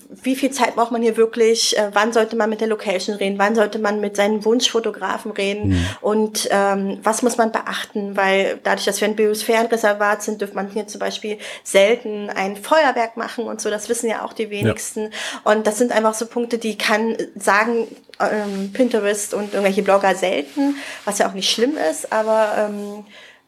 wie 0.09 0.35
viel 0.35 0.51
Zeit 0.51 0.75
braucht 0.75 0.91
man 0.91 1.01
hier 1.01 1.17
wirklich? 1.17 1.77
Äh, 1.77 1.89
wann 1.93 2.13
sollte 2.13 2.35
man 2.35 2.49
mit 2.49 2.61
der 2.61 2.67
Location 2.67 3.15
reden? 3.15 3.39
Wann 3.39 3.55
sollte 3.55 3.79
man 3.79 3.99
mit 3.99 4.15
seinen 4.15 4.45
Wunschfotografen 4.45 5.31
reden? 5.31 5.69
Mhm. 5.69 5.87
Und 6.01 6.47
ähm, 6.51 6.99
was 7.03 7.21
muss 7.21 7.37
man 7.37 7.51
beachten? 7.51 8.15
Weil 8.15 8.59
dadurch, 8.63 8.85
dass 8.85 9.01
wir 9.01 9.07
ein 9.07 9.15
Biosphärenreservat 9.15 10.23
sind, 10.23 10.41
dürfte 10.41 10.55
man 10.55 10.69
hier 10.69 10.87
zum 10.87 10.99
Beispiel 10.99 11.37
selten 11.63 12.29
ein 12.29 12.57
Feuerwerk 12.57 13.17
machen 13.17 13.45
und 13.45 13.61
so. 13.61 13.69
Das 13.69 13.89
wissen 13.89 14.09
ja 14.09 14.23
auch 14.23 14.33
die 14.33 14.49
wenigsten. 14.49 15.03
Ja. 15.03 15.51
Und 15.51 15.67
das 15.67 15.77
sind 15.77 15.91
einfach 15.91 16.13
so 16.13 16.25
Punkte, 16.25 16.57
die 16.57 16.77
kann 16.77 17.17
sagen, 17.35 17.87
ähm, 18.19 18.71
Pinterest 18.73 19.33
und 19.33 19.53
irgendwelche 19.53 19.83
Blogger 19.83 20.15
selten, 20.15 20.75
was 21.05 21.19
ja 21.19 21.29
auch 21.29 21.33
nicht 21.33 21.51
schlimm 21.51 21.77
ist, 21.77 22.11
aber 22.11 22.55
ähm, 22.57 23.05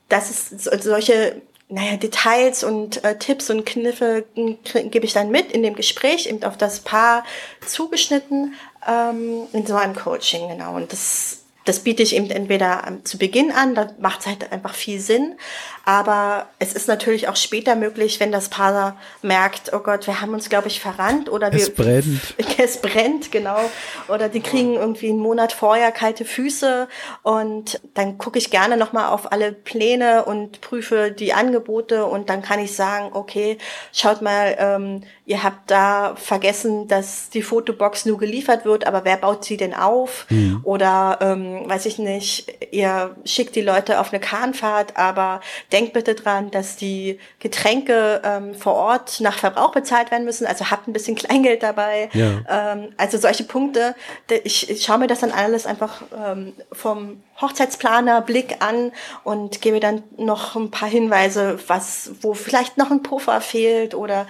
das 0.10 0.30
ist 0.30 0.64
so, 0.64 0.72
solche 0.80 1.42
naja, 1.68 1.98
Details 1.98 2.64
und 2.64 3.04
äh, 3.04 3.18
Tipps 3.18 3.50
und 3.50 3.66
Kniffe 3.66 4.26
gebe 4.36 5.06
ich 5.06 5.14
dann 5.14 5.32
mit 5.32 5.52
in 5.52 5.64
dem 5.64 5.76
Gespräch, 5.76 6.28
eben 6.28 6.44
auf 6.44 6.58
das 6.58 6.82
Paar 6.82 7.26
zugeschnitten 7.66 8.54
ähm, 8.88 9.48
in 9.52 9.66
so 9.66 9.76
einem 9.76 9.96
Coaching, 9.96 10.48
genau. 10.48 10.76
Und 10.76 10.92
das 10.92 11.45
das 11.66 11.80
biete 11.80 12.04
ich 12.04 12.16
eben 12.16 12.30
entweder 12.30 12.84
zu 13.04 13.18
Beginn 13.18 13.52
an, 13.52 13.76
da 13.76 13.90
macht 14.00 14.22
es 14.22 14.28
halt 14.28 14.52
einfach 14.52 14.76
viel 14.76 15.00
Sinn. 15.00 15.36
Aber 15.84 16.48
es 16.58 16.74
ist 16.74 16.88
natürlich 16.88 17.28
auch 17.28 17.36
später 17.36 17.76
möglich, 17.76 18.20
wenn 18.20 18.32
das 18.32 18.50
Paar 18.50 18.98
merkt, 19.22 19.74
oh 19.74 19.80
Gott, 19.80 20.08
wir 20.08 20.22
haben 20.22 20.34
uns, 20.34 20.50
glaube 20.50 20.68
ich, 20.68 20.80
verrannt 20.80 21.30
oder 21.30 21.54
es 21.54 21.68
wir, 21.68 21.76
brennt. 21.76 22.22
Es 22.58 22.78
brennt, 22.78 23.32
genau. 23.32 23.60
Oder 24.08 24.30
die 24.30 24.40
kriegen 24.40 24.76
irgendwie 24.76 25.10
einen 25.10 25.20
Monat 25.20 25.52
vorher 25.52 25.92
kalte 25.92 26.24
Füße 26.24 26.88
und 27.22 27.82
dann 27.94 28.18
gucke 28.18 28.40
ich 28.40 28.50
gerne 28.50 28.78
nochmal 28.78 29.10
auf 29.10 29.32
alle 29.32 29.52
Pläne 29.52 30.26
und 30.26 30.62
prüfe 30.62 31.12
die 31.12 31.34
Angebote 31.34 32.06
und 32.06 32.30
dann 32.30 32.42
kann 32.42 32.60
ich 32.60 32.76
sagen, 32.76 33.10
okay, 33.14 33.58
schaut 33.92 34.22
mal, 34.22 34.56
ähm, 34.58 35.02
ihr 35.26 35.44
habt 35.44 35.72
da 35.72 36.16
vergessen, 36.16 36.88
dass 36.88 37.30
die 37.30 37.42
Fotobox 37.42 38.06
nur 38.06 38.18
geliefert 38.18 38.64
wird, 38.64 38.86
aber 38.86 39.06
wer 39.06 39.18
baut 39.18 39.44
sie 39.44 39.58
denn 39.58 39.74
auf? 39.74 40.28
Mhm. 40.30 40.62
Oder 40.64 41.18
ähm, 41.22 41.68
weiß 41.68 41.88
ich 41.88 41.98
nicht, 41.98 42.54
ihr 42.72 43.16
schickt 43.26 43.56
die 43.56 43.62
Leute 43.62 44.00
auf 44.00 44.12
eine 44.12 44.20
Kahnfahrt, 44.20 44.98
aber 44.98 45.42
denkt 45.72 45.94
bitte 45.94 46.16
dran, 46.16 46.52
dass 46.52 46.76
die 46.76 47.20
Getränke 47.40 48.22
ähm, 48.24 48.54
vor 48.54 48.74
Ort 48.74 49.20
nach 49.22 49.38
Verbrauch 49.38 49.72
bezahlt 49.72 50.12
werden 50.12 50.26
müssen. 50.26 50.46
Also 50.46 50.72
habt 50.72 50.88
ein 50.88 50.94
bisschen 50.94 51.16
Kleingeld 51.16 51.64
dabei. 51.64 52.10
Ja. 52.14 52.74
Ähm, 52.74 52.94
also 52.98 53.18
solche 53.18 53.44
Punkte. 53.44 53.96
Ich, 54.44 54.70
ich 54.70 54.84
schaue 54.84 55.00
mir 55.00 55.08
das 55.08 55.20
dann 55.20 55.32
alles 55.32 55.66
einfach 55.66 56.02
ähm, 56.16 56.54
vom 56.72 57.24
Hochzeitsplaner 57.42 58.22
Blick 58.22 58.58
an 58.60 58.92
und 59.24 59.62
gebe 59.62 59.80
dann 59.80 60.04
noch 60.18 60.56
ein 60.56 60.72
paar 60.72 60.90
Hinweise, 60.90 61.60
was, 61.68 62.12
wo 62.22 62.34
vielleicht 62.34 62.78
noch 62.78 62.92
ein 62.92 63.04
Puffer 63.04 63.42
fehlt 63.42 63.94
oder 63.94 64.28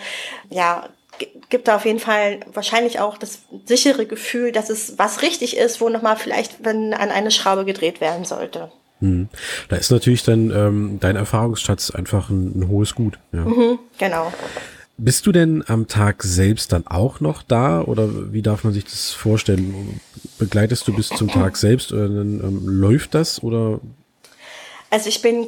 ja, 0.49 0.89
gibt 1.49 1.67
da 1.67 1.75
auf 1.75 1.85
jeden 1.85 1.99
Fall 1.99 2.39
wahrscheinlich 2.51 2.99
auch 2.99 3.17
das 3.17 3.39
sichere 3.65 4.05
Gefühl, 4.05 4.51
dass 4.51 4.69
es 4.69 4.97
was 4.97 5.21
richtig 5.21 5.57
ist, 5.57 5.81
wo 5.81 5.89
nochmal 5.89 6.17
vielleicht 6.17 6.63
wenn 6.63 6.93
an 6.93 7.11
eine 7.11 7.31
Schraube 7.31 7.65
gedreht 7.65 8.01
werden 8.01 8.25
sollte. 8.25 8.71
Hm. 8.99 9.29
Da 9.69 9.75
ist 9.75 9.91
natürlich 9.91 10.23
dann 10.23 10.51
ähm, 10.51 10.97
dein 10.99 11.15
Erfahrungsschatz 11.15 11.91
einfach 11.91 12.29
ein, 12.29 12.59
ein 12.59 12.67
hohes 12.69 12.95
Gut. 12.95 13.19
Ja. 13.33 13.45
Mhm, 13.45 13.79
genau. 13.97 14.31
Bist 14.97 15.27
du 15.27 15.33
denn 15.33 15.63
am 15.67 15.87
Tag 15.87 16.23
selbst 16.23 16.71
dann 16.71 16.87
auch 16.87 17.19
noch 17.19 17.43
da 17.43 17.81
oder 17.81 18.31
wie 18.31 18.41
darf 18.41 18.63
man 18.63 18.71
sich 18.71 18.85
das 18.85 19.11
vorstellen? 19.11 19.99
Begleitest 20.39 20.87
du 20.87 20.93
bis 20.93 21.09
zum 21.09 21.27
Tag 21.27 21.57
selbst 21.57 21.91
oder 21.91 22.07
dann 22.07 22.39
ähm, 22.39 22.61
läuft 22.65 23.13
das 23.13 23.43
oder? 23.43 23.81
Also 24.89 25.09
ich 25.09 25.21
bin 25.21 25.47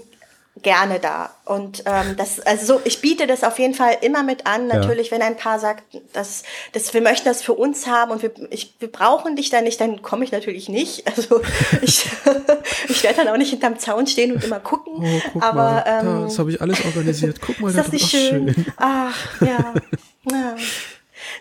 gerne 0.61 0.99
da. 0.99 1.31
Und 1.45 1.83
ähm, 1.85 2.15
das, 2.17 2.39
also 2.39 2.75
so, 2.75 2.81
ich 2.83 3.01
biete 3.01 3.27
das 3.27 3.43
auf 3.43 3.59
jeden 3.59 3.73
Fall 3.73 3.97
immer 4.01 4.23
mit 4.23 4.45
an. 4.45 4.67
Natürlich, 4.67 5.07
ja. 5.07 5.13
wenn 5.13 5.21
ein 5.21 5.37
Paar 5.37 5.59
sagt, 5.59 5.83
dass, 6.13 6.43
dass 6.73 6.93
wir 6.93 7.01
möchten 7.01 7.25
das 7.25 7.41
für 7.41 7.53
uns 7.53 7.87
haben 7.87 8.11
und 8.11 8.21
wir, 8.21 8.31
ich, 8.49 8.75
wir 8.79 8.91
brauchen 8.91 9.35
dich 9.35 9.49
da 9.49 9.61
nicht, 9.61 9.79
dann 9.79 10.01
komme 10.01 10.23
ich 10.23 10.31
natürlich 10.31 10.69
nicht. 10.69 11.03
Also 11.17 11.41
ich, 11.81 12.05
ich 12.89 13.03
werde 13.03 13.23
dann 13.23 13.29
auch 13.29 13.37
nicht 13.37 13.49
hinterm 13.49 13.79
Zaun 13.79 14.05
stehen 14.05 14.33
und 14.33 14.43
immer 14.43 14.59
gucken. 14.59 14.93
Oh, 14.97 15.21
guck 15.33 15.43
aber 15.43 15.63
mal, 15.63 15.83
ähm, 15.87 16.21
das 16.23 16.37
habe 16.37 16.51
ich 16.51 16.61
alles 16.61 16.83
organisiert. 16.85 17.39
Guck 17.41 17.59
mal, 17.59 17.69
ist 17.69 17.77
das 17.77 17.91
nicht 17.91 18.07
schön? 18.07 18.53
schön? 18.53 18.65
Ach 18.77 19.41
ja. 19.41 19.73
ja. 20.31 20.55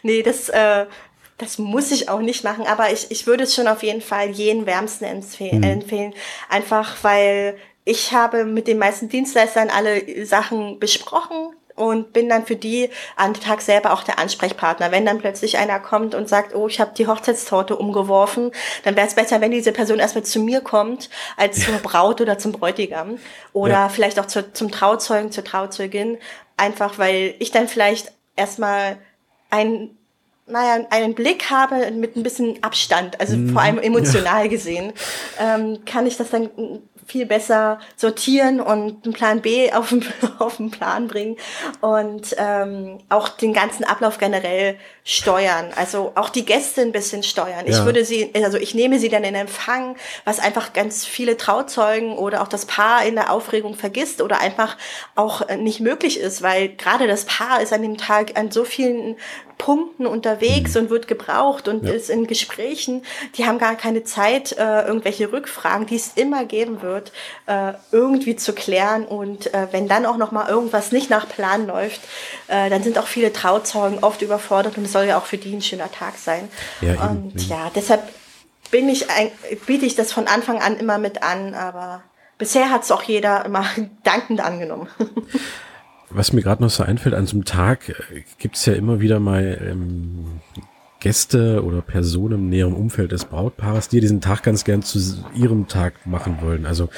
Nee, 0.03 0.23
das 0.23 0.49
äh, 0.49 0.87
das 1.39 1.59
muss 1.59 1.91
ich 1.91 2.09
auch 2.09 2.21
nicht 2.21 2.45
machen, 2.45 2.67
aber 2.67 2.93
ich, 2.93 3.11
ich 3.11 3.27
würde 3.27 3.45
es 3.45 3.55
schon 3.55 3.69
auf 3.69 3.83
jeden 3.83 4.01
Fall 4.01 4.31
jeden 4.31 4.65
wärmsten 4.65 5.05
empfehlen, 5.05 5.59
mhm. 5.59 5.65
empfehlen. 5.65 6.15
Einfach 6.49 6.97
weil 7.03 7.59
ich 7.87 8.13
habe 8.13 8.45
mit 8.45 8.67
den 8.67 8.79
meisten 8.79 9.09
Dienstleistern 9.09 9.71
alle 9.71 10.27
Sachen 10.27 10.81
besprochen 10.81 11.55
und 11.77 12.13
bin 12.13 12.29
dann 12.29 12.45
für 12.45 12.57
die 12.57 12.91
an 13.15 13.33
den 13.33 13.43
Tag 13.43 13.61
selber 13.61 13.93
auch 13.93 14.03
der 14.03 14.19
Ansprechpartner. 14.19 14.91
Wenn 14.91 15.07
dann 15.07 15.19
plötzlich 15.19 15.57
einer 15.57 15.79
kommt 15.79 16.17
und 16.17 16.29
sagt, 16.29 16.53
oh, 16.55 16.67
ich 16.67 16.81
habe 16.81 16.95
die 16.97 17.07
Hochzeitstorte 17.07 17.77
umgeworfen, 17.77 18.51
dann 18.83 18.97
wäre 18.97 19.07
es 19.07 19.15
besser, 19.15 19.41
wenn 19.41 19.53
diese 19.53 19.71
Person 19.71 20.01
erstmal 20.01 20.25
zu 20.25 20.41
mir 20.41 20.63
kommt, 20.63 21.11
als 21.37 21.65
zur 21.65 21.75
Braut 21.79 22.21
oder 22.21 22.39
zum 22.39 22.51
Bräutigam. 22.51 23.19
Oder 23.53 23.73
ja. 23.73 23.89
vielleicht 23.89 24.19
auch 24.19 24.27
zu, 24.27 24.53
zum 24.53 24.73
Trauzeugen, 24.73 25.31
zur 25.31 25.45
Trauzeugin. 25.45 26.19
Einfach 26.57 26.99
weil 26.99 27.35
ich 27.39 27.53
dann 27.53 27.69
vielleicht 27.69 28.13
erstmal 28.35 28.99
ein 29.49 29.91
naja, 30.49 30.87
einen 30.91 31.15
Blick 31.15 31.51
habe 31.51 31.91
mit 31.91 32.15
ein 32.15 32.23
bisschen 32.23 32.63
Abstand, 32.63 33.19
also 33.19 33.37
vor 33.53 33.63
allem 33.63 33.81
emotional 33.81 34.49
gesehen, 34.49 34.93
ähm, 35.41 35.85
kann 35.85 36.07
ich 36.07 36.17
das 36.17 36.31
dann 36.31 36.51
viel 37.07 37.27
besser 37.27 37.79
sortieren 37.97 38.61
und 38.61 39.05
einen 39.05 39.13
Plan 39.13 39.41
B 39.41 39.73
auf 39.73 39.91
den, 39.91 40.05
auf 40.39 40.57
den 40.57 40.71
Plan 40.71 41.09
bringen 41.09 41.37
und 41.81 42.35
ähm, 42.39 42.99
auch 43.09 43.29
den 43.29 43.53
ganzen 43.53 43.85
Ablauf 43.85 44.19
generell 44.19 44.77
steuern. 45.05 45.71
Also 45.77 46.13
auch 46.17 46.31
die 46.31 46.45
Gäste 46.45 46.83
ein 46.83 46.93
bisschen 46.93 47.23
steuern. 47.23 47.67
Ja. 47.67 47.79
Ich 47.79 47.85
würde 47.85 48.05
sie, 48.05 48.33
also 48.35 48.59
ich 48.59 48.75
nehme 48.75 48.99
sie 48.99 49.09
dann 49.09 49.25
in 49.25 49.35
Empfang, 49.35 49.97
was 50.25 50.41
einfach 50.41 50.73
ganz 50.73 51.05
viele 51.05 51.37
Trauzeugen 51.37 52.17
oder 52.17 52.43
auch 52.43 52.49
das 52.49 52.67
Paar 52.67 53.05
in 53.05 53.15
der 53.15 53.33
Aufregung 53.33 53.75
vergisst 53.75 54.21
oder 54.21 54.41
einfach 54.41 54.77
auch 55.15 55.49
nicht 55.57 55.81
möglich 55.81 56.19
ist, 56.19 56.43
weil 56.43 56.71
gerade 56.71 57.07
das 57.07 57.25
Paar 57.25 57.63
ist 57.63 57.73
an 57.73 57.83
dem 57.83 57.97
Tag 57.97 58.37
an 58.37 58.51
so 58.51 58.65
vielen 58.65 59.17
Punkten 59.59 60.07
unterwegs 60.07 60.75
mhm. 60.75 60.83
und 60.83 60.91
wird 60.91 61.09
gebraucht 61.09 61.69
und 61.69 61.85
ja. 61.85 61.93
ist 61.93 62.11
in 62.11 62.27
Gesprächen. 62.27 63.03
Die 63.37 63.47
haben 63.47 63.59
gar 63.59 63.75
keine 63.75 64.05
Zeit, 64.05 64.53
äh, 64.53 64.87
irgendwelche 64.87 65.33
Rückfragen, 65.33 65.87
die 65.87 65.97
es 65.97 66.13
immer 66.15 66.45
geben 66.45 66.83
wird, 66.83 67.13
äh, 67.47 67.73
irgendwie 67.93 68.37
zu 68.37 68.53
klären. 68.53 69.05
Und 69.05 69.53
äh, 69.55 69.69
wenn 69.73 69.89
dann 69.89 70.07
auch 70.07 70.17
noch 70.17 70.33
mal 70.33 70.49
irgendwas 70.49 70.93
nicht 70.93 71.11
nach 71.11 71.29
Plan 71.29 71.67
läuft, 71.67 72.01
äh, 72.49 72.71
dann 72.71 72.83
sind 72.83 72.99
auch 72.99 73.07
viele 73.07 73.33
Trauzeugen 73.33 74.03
oft 74.03 74.23
überfordert 74.23 74.77
und 74.77 74.85
es 74.85 74.93
soll 74.93 75.05
ja 75.05 75.19
auch 75.19 75.27
für 75.27 75.39
die 75.39 75.55
ein 75.55 75.63
schöner 75.63 75.91
Tag 75.91 76.17
sein. 76.19 76.49
Ja, 76.81 77.09
und 77.09 77.35
eben. 77.35 77.49
ja, 77.49 77.71
deshalb 77.75 78.03
bin 78.71 78.89
ich, 78.89 79.07
biete 79.67 79.87
ich 79.87 79.95
das 79.95 80.13
von 80.13 80.27
Anfang 80.27 80.61
an 80.61 80.77
immer 80.77 80.99
mit 80.99 81.23
an, 81.23 81.55
aber 81.55 82.03
bisher 82.39 82.71
hat 82.71 82.83
es 82.83 82.91
auch 82.91 83.03
jeder 83.03 83.45
immer 83.45 83.65
dankend 84.05 84.41
angenommen. 84.41 84.89
Was 86.11 86.33
mir 86.33 86.43
gerade 86.43 86.63
noch 86.63 86.71
so 86.71 86.83
einfällt, 86.83 87.15
an 87.15 87.27
so 87.27 87.37
einem 87.37 87.45
Tag 87.45 87.89
äh, 87.89 88.23
gibt 88.39 88.57
es 88.57 88.67
ja 88.67 88.75
immer 88.75 89.01
wieder 89.01 89.21
mal 89.21 89.59
ähm, 89.61 90.41
Gäste 91.01 91.63
oder 91.65 91.83
Personen 91.83 92.35
im 92.35 92.49
näheren 92.49 92.73
Umfeld 92.73 93.13
des 93.13 93.27
Brautpaares, 93.27 93.89
die 93.89 94.01
diesen 94.01 94.21
Tag 94.21 94.43
ganz 94.43 94.65
gern 94.65 94.83
zu 94.83 94.99
ihrem 95.35 95.69
Tag 95.69 96.07
machen 96.07 96.39
wollen. 96.41 96.67
Also, 96.67 96.89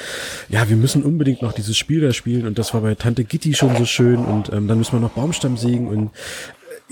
ja, 0.47 0.69
wir 0.69 0.77
müssen 0.77 1.03
unbedingt 1.03 1.41
noch 1.41 1.53
dieses 1.53 1.77
Spiel 1.77 2.01
da 2.01 2.13
spielen 2.13 2.47
und 2.47 2.57
das 2.57 2.73
war 2.73 2.81
bei 2.81 2.95
Tante 2.95 3.23
Gitti 3.23 3.53
schon 3.53 3.75
so 3.75 3.85
schön 3.85 4.17
und 4.17 4.51
ähm, 4.51 4.67
dann 4.67 4.77
müssen 4.77 4.93
wir 4.93 4.99
noch 4.99 5.11
Baumstamm 5.11 5.57
sägen 5.57 5.87
und 5.87 6.11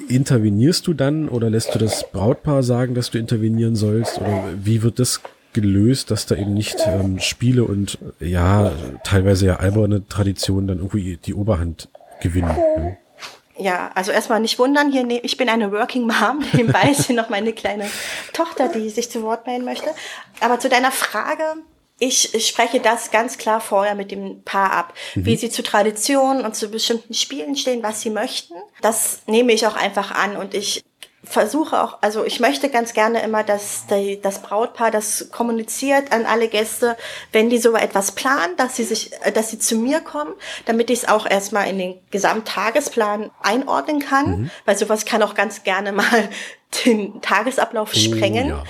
äh, 0.10 0.14
intervenierst 0.14 0.86
du 0.86 0.94
dann 0.94 1.30
oder 1.30 1.50
lässt 1.50 1.74
du 1.74 1.80
das 1.80 2.12
Brautpaar 2.12 2.62
sagen, 2.62 2.94
dass 2.94 3.10
du 3.10 3.18
intervenieren 3.18 3.76
sollst 3.76 4.20
oder 4.20 4.44
wie 4.64 4.84
wird 4.84 5.00
das 5.00 5.22
gelöst, 5.54 6.12
dass 6.12 6.28
da 6.28 6.36
eben 6.36 6.54
nicht 6.54 6.78
ähm, 6.86 7.20
Spiele 7.20 7.64
und 7.64 7.98
ja, 8.20 8.72
teilweise 9.04 9.48
ja 9.48 9.56
alberne 9.56 10.08
Traditionen 10.08 10.68
dann 10.68 10.78
irgendwie 10.78 11.18
die 11.18 11.34
Oberhand 11.34 11.90
gewinnen. 12.22 12.56
Ne? 12.56 12.98
Ja, 13.60 13.90
also 13.96 14.12
erstmal 14.12 14.40
nicht 14.40 14.60
wundern, 14.60 14.92
hier 14.92 15.04
ne, 15.04 15.20
ich 15.20 15.38
bin 15.38 15.50
eine 15.50 15.72
Working 15.72 16.06
Mom, 16.06 16.46
nebenbei 16.54 16.90
ist 16.92 17.08
hier 17.08 17.16
noch 17.16 17.30
meine 17.30 17.54
kleine 17.54 17.90
Tochter, 18.34 18.70
die 18.70 18.90
sich 18.90 19.10
zu 19.10 19.24
Wort 19.24 19.48
melden 19.48 19.66
möchte. 19.66 19.90
Aber 20.40 20.60
zu 20.60 20.70
deiner 20.70 20.92
Frage, 20.92 21.44
ich, 22.00 22.36
ich 22.36 22.48
spreche 22.48 22.80
das 22.80 23.10
ganz 23.10 23.40
klar 23.40 23.60
vorher 23.60 23.96
mit 23.96 24.12
dem 24.12 24.44
Paar 24.44 24.72
ab, 24.72 24.94
mhm. 25.16 25.26
wie 25.26 25.36
sie 25.36 25.50
zu 25.50 25.64
Traditionen 25.64 26.46
und 26.46 26.56
zu 26.56 26.70
bestimmten 26.70 27.16
Spielen 27.16 27.56
stehen, 27.56 27.82
was 27.82 28.02
sie 28.02 28.12
möchten. 28.12 28.54
Das 28.82 29.22
nehme 29.26 29.54
ich 29.54 29.66
auch 29.66 29.76
einfach 29.76 30.12
an 30.12 30.38
und 30.38 30.54
ich 30.54 30.84
versuche 31.30 31.84
auch, 31.84 31.98
also 32.02 32.24
ich 32.24 32.40
möchte 32.40 32.70
ganz 32.70 32.94
gerne 32.94 33.22
immer, 33.22 33.44
dass 33.44 33.86
die, 33.88 34.20
das 34.22 34.42
Brautpaar 34.42 34.92
das 34.92 35.30
kommuniziert 35.32 36.12
an 36.12 36.26
alle 36.26 36.48
Gäste, 36.48 36.98
wenn 37.32 37.50
die 37.50 37.58
so 37.58 37.76
etwas 37.76 38.12
planen, 38.14 38.56
dass 38.58 38.76
sie 38.76 38.84
sich, 38.84 39.12
äh, 39.24 39.32
dass 39.32 39.50
sie 39.50 39.60
zu 39.60 39.76
mir 39.76 40.00
kommen, 40.00 40.34
damit 40.66 40.90
ich 40.90 41.00
es 41.00 41.08
auch 41.08 41.30
erstmal 41.30 41.68
in 41.70 41.78
den 41.78 42.00
Gesamttagesplan 42.12 43.32
einordnen 43.42 44.00
kann, 44.00 44.30
mhm. 44.30 44.52
weil 44.66 44.78
sowas 44.78 45.06
kann 45.06 45.22
auch 45.22 45.36
ganz 45.36 45.64
gerne 45.64 45.92
mal 45.94 46.30
den 46.86 47.22
Tagesablauf 47.22 47.92
oh, 47.94 47.98
sprengen. 47.98 48.50
Ja. 48.50 48.64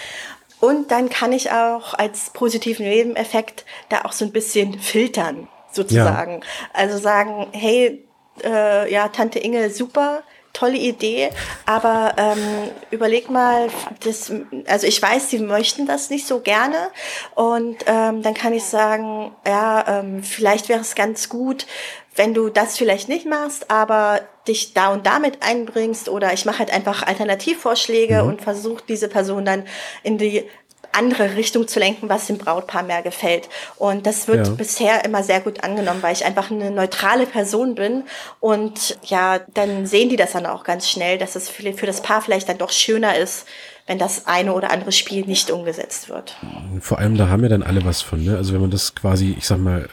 Und 0.59 0.91
dann 0.91 1.09
kann 1.09 1.33
ich 1.33 1.51
auch 1.51 1.93
als 1.93 2.31
positiven 2.31 2.87
Nebeneffekt 2.87 3.65
da 3.89 4.01
auch 4.05 4.11
so 4.11 4.25
ein 4.25 4.31
bisschen 4.31 4.79
filtern, 4.79 5.47
sozusagen. 5.71 6.41
Ja. 6.41 6.47
Also 6.73 6.97
sagen, 6.97 7.47
hey, 7.51 8.07
äh, 8.43 8.91
ja, 8.91 9.07
Tante 9.09 9.39
Inge, 9.39 9.69
super, 9.69 10.23
tolle 10.57 10.77
Idee, 10.77 11.29
aber 11.65 12.15
ähm, 12.17 12.71
überleg 12.89 13.29
mal, 13.29 13.69
das, 14.03 14.31
also 14.67 14.87
ich 14.87 15.01
weiß, 15.01 15.29
sie 15.29 15.39
möchten 15.39 15.85
das 15.85 16.09
nicht 16.09 16.25
so 16.25 16.39
gerne 16.39 16.89
und 17.35 17.77
ähm, 17.85 18.23
dann 18.23 18.33
kann 18.33 18.53
ich 18.53 18.63
sagen, 18.63 19.35
ja, 19.45 19.99
ähm, 19.99 20.23
vielleicht 20.23 20.67
wäre 20.67 20.81
es 20.81 20.95
ganz 20.95 21.29
gut, 21.29 21.67
wenn 22.15 22.33
du 22.33 22.49
das 22.49 22.77
vielleicht 22.77 23.07
nicht 23.09 23.27
machst, 23.27 23.69
aber 23.69 24.21
dich 24.47 24.73
da 24.73 24.91
und 24.91 25.05
damit 25.05 25.43
einbringst 25.43 26.09
oder 26.09 26.33
ich 26.33 26.45
mache 26.45 26.59
halt 26.59 26.73
einfach 26.73 27.03
Alternativvorschläge 27.03 28.23
mhm. 28.23 28.29
und 28.29 28.41
versuche 28.41 28.83
diese 28.87 29.07
Person 29.07 29.45
dann 29.45 29.65
in 30.01 30.17
die 30.17 30.43
andere 30.91 31.35
Richtung 31.35 31.67
zu 31.67 31.79
lenken, 31.79 32.09
was 32.09 32.27
dem 32.27 32.37
Brautpaar 32.37 32.83
mehr 32.83 33.01
gefällt. 33.01 33.49
Und 33.77 34.05
das 34.05 34.27
wird 34.27 34.47
ja. 34.47 34.53
bisher 34.53 35.05
immer 35.05 35.23
sehr 35.23 35.41
gut 35.41 35.63
angenommen, 35.63 36.01
weil 36.01 36.13
ich 36.13 36.25
einfach 36.25 36.51
eine 36.51 36.71
neutrale 36.71 37.25
Person 37.25 37.75
bin. 37.75 38.03
Und 38.39 38.97
ja, 39.03 39.39
dann 39.53 39.85
sehen 39.85 40.09
die 40.09 40.15
das 40.15 40.33
dann 40.33 40.45
auch 40.45 40.63
ganz 40.63 40.89
schnell, 40.89 41.17
dass 41.17 41.35
es 41.35 41.49
für, 41.49 41.73
für 41.73 41.85
das 41.85 42.01
Paar 42.01 42.21
vielleicht 42.21 42.49
dann 42.49 42.57
doch 42.57 42.71
schöner 42.71 43.17
ist, 43.17 43.45
wenn 43.87 43.97
das 43.97 44.27
eine 44.27 44.53
oder 44.53 44.69
andere 44.71 44.91
Spiel 44.91 45.25
nicht 45.25 45.49
umgesetzt 45.49 46.09
wird. 46.09 46.35
Vor 46.81 46.99
allem, 46.99 47.17
da 47.17 47.29
haben 47.29 47.41
ja 47.41 47.49
dann 47.49 47.63
alle 47.63 47.85
was 47.85 48.01
von, 48.01 48.23
ne? 48.23 48.35
Also 48.35 48.53
wenn 48.53 48.59
man 48.59 48.69
das 48.69 48.93
quasi, 48.95 49.33
ich 49.37 49.47
sag 49.47 49.59
mal, 49.59 49.87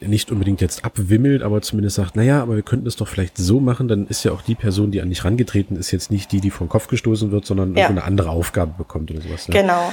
nicht 0.00 0.32
unbedingt 0.32 0.60
jetzt 0.60 0.84
abwimmelt, 0.84 1.42
aber 1.42 1.62
zumindest 1.62 1.96
sagt, 1.96 2.16
naja, 2.16 2.42
aber 2.42 2.56
wir 2.56 2.62
könnten 2.62 2.88
es 2.88 2.96
doch 2.96 3.06
vielleicht 3.06 3.38
so 3.38 3.60
machen, 3.60 3.86
dann 3.86 4.08
ist 4.08 4.24
ja 4.24 4.32
auch 4.32 4.42
die 4.42 4.56
Person, 4.56 4.90
die 4.90 5.00
an 5.00 5.08
dich 5.08 5.24
rangetreten 5.24 5.76
ist, 5.76 5.92
jetzt 5.92 6.10
nicht 6.10 6.32
die, 6.32 6.40
die 6.40 6.50
vom 6.50 6.68
Kopf 6.68 6.88
gestoßen 6.88 7.30
wird, 7.30 7.46
sondern 7.46 7.76
ja. 7.76 7.86
eine 7.86 8.02
andere 8.02 8.30
Aufgabe 8.30 8.74
bekommt 8.76 9.12
oder 9.12 9.20
sowas. 9.20 9.48
Ne? 9.48 9.54
Genau. 9.54 9.92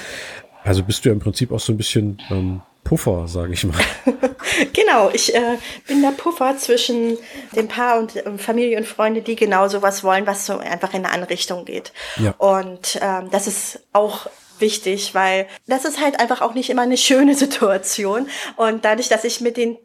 Also 0.63 0.83
bist 0.83 1.05
du 1.05 1.09
ja 1.09 1.13
im 1.13 1.19
Prinzip 1.19 1.51
auch 1.51 1.59
so 1.59 1.73
ein 1.73 1.77
bisschen 1.77 2.17
ähm, 2.31 2.61
Puffer, 2.83 3.27
sage 3.27 3.53
ich 3.53 3.63
mal. 3.63 3.79
genau, 4.73 5.09
ich 5.11 5.33
äh, 5.33 5.57
bin 5.87 6.01
der 6.01 6.11
Puffer 6.11 6.57
zwischen 6.57 7.17
dem 7.55 7.67
Paar 7.67 7.99
und 7.99 8.15
äh, 8.15 8.37
Familie 8.37 8.77
und 8.77 8.87
Freunde, 8.87 9.21
die 9.21 9.35
genau 9.35 9.67
sowas 9.67 10.03
wollen, 10.03 10.27
was 10.27 10.45
so 10.45 10.57
einfach 10.57 10.93
in 10.93 11.05
eine 11.05 11.13
andere 11.13 11.31
Richtung 11.31 11.65
geht. 11.65 11.93
Ja. 12.17 12.31
Und 12.37 12.99
ähm, 13.01 13.29
das 13.31 13.47
ist 13.47 13.79
auch 13.93 14.27
wichtig, 14.59 15.15
weil 15.15 15.47
das 15.67 15.85
ist 15.85 16.01
halt 16.01 16.19
einfach 16.19 16.41
auch 16.41 16.53
nicht 16.53 16.69
immer 16.69 16.83
eine 16.83 16.97
schöne 16.97 17.35
Situation. 17.43 18.27
Und 18.57 18.85
dadurch, 18.85 19.09
dass 19.09 19.23
ich 19.23 19.41
mit 19.41 19.57
den 19.57 19.77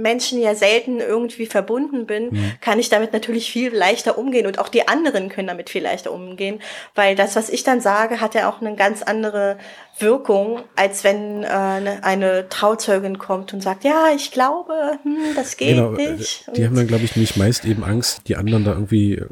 Menschen 0.00 0.40
ja 0.40 0.54
selten 0.54 1.00
irgendwie 1.00 1.46
verbunden 1.46 2.06
bin, 2.06 2.30
mhm. 2.30 2.52
kann 2.60 2.78
ich 2.78 2.88
damit 2.88 3.12
natürlich 3.12 3.50
viel 3.50 3.74
leichter 3.74 4.18
umgehen 4.18 4.46
und 4.46 4.58
auch 4.58 4.68
die 4.68 4.88
anderen 4.88 5.28
können 5.28 5.48
damit 5.48 5.70
viel 5.70 5.82
leichter 5.82 6.12
umgehen, 6.12 6.60
weil 6.94 7.16
das, 7.16 7.36
was 7.36 7.48
ich 7.48 7.62
dann 7.62 7.80
sage, 7.80 8.20
hat 8.20 8.34
ja 8.34 8.48
auch 8.48 8.60
eine 8.60 8.74
ganz 8.76 9.02
andere 9.02 9.58
Wirkung, 9.98 10.60
als 10.76 11.04
wenn 11.04 11.42
äh, 11.42 11.46
eine, 11.46 12.04
eine 12.04 12.48
Trauzeugin 12.48 13.18
kommt 13.18 13.52
und 13.52 13.62
sagt, 13.62 13.84
ja, 13.84 14.06
ich 14.14 14.30
glaube, 14.30 14.98
hm, 15.02 15.34
das 15.36 15.56
geht 15.56 15.76
genau, 15.76 15.94
äh, 15.94 16.12
nicht. 16.12 16.46
Die 16.56 16.60
und 16.60 16.66
haben 16.66 16.76
dann, 16.76 16.86
glaube 16.86 17.04
ich, 17.04 17.16
nämlich 17.16 17.36
meist 17.36 17.64
eben 17.64 17.84
Angst, 17.84 18.22
die 18.28 18.36
anderen 18.36 18.64
da 18.64 18.72
irgendwie 18.72 19.22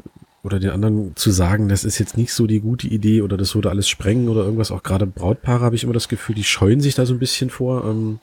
oder 0.43 0.59
den 0.59 0.69
anderen 0.69 1.15
zu 1.15 1.31
sagen, 1.31 1.67
das 1.67 1.83
ist 1.83 1.99
jetzt 1.99 2.17
nicht 2.17 2.33
so 2.33 2.47
die 2.47 2.61
gute 2.61 2.87
Idee 2.87 3.21
oder 3.21 3.35
das 3.35 3.55
würde 3.55 3.69
alles 3.69 3.89
sprengen 3.89 4.29
oder 4.29 4.41
irgendwas. 4.41 4.71
Auch 4.71 4.83
gerade 4.83 5.05
Brautpaare 5.05 5.61
habe 5.65 5.75
ich 5.75 5.83
immer 5.83 5.93
das 5.93 6.07
Gefühl, 6.07 6.35
die 6.35 6.45
scheuen 6.45 6.79
sich 6.79 6.95
da 6.95 7.05
so 7.05 7.13
ein 7.13 7.19
bisschen 7.19 7.49
vor. 7.49 7.83
Ähm, 7.83 8.19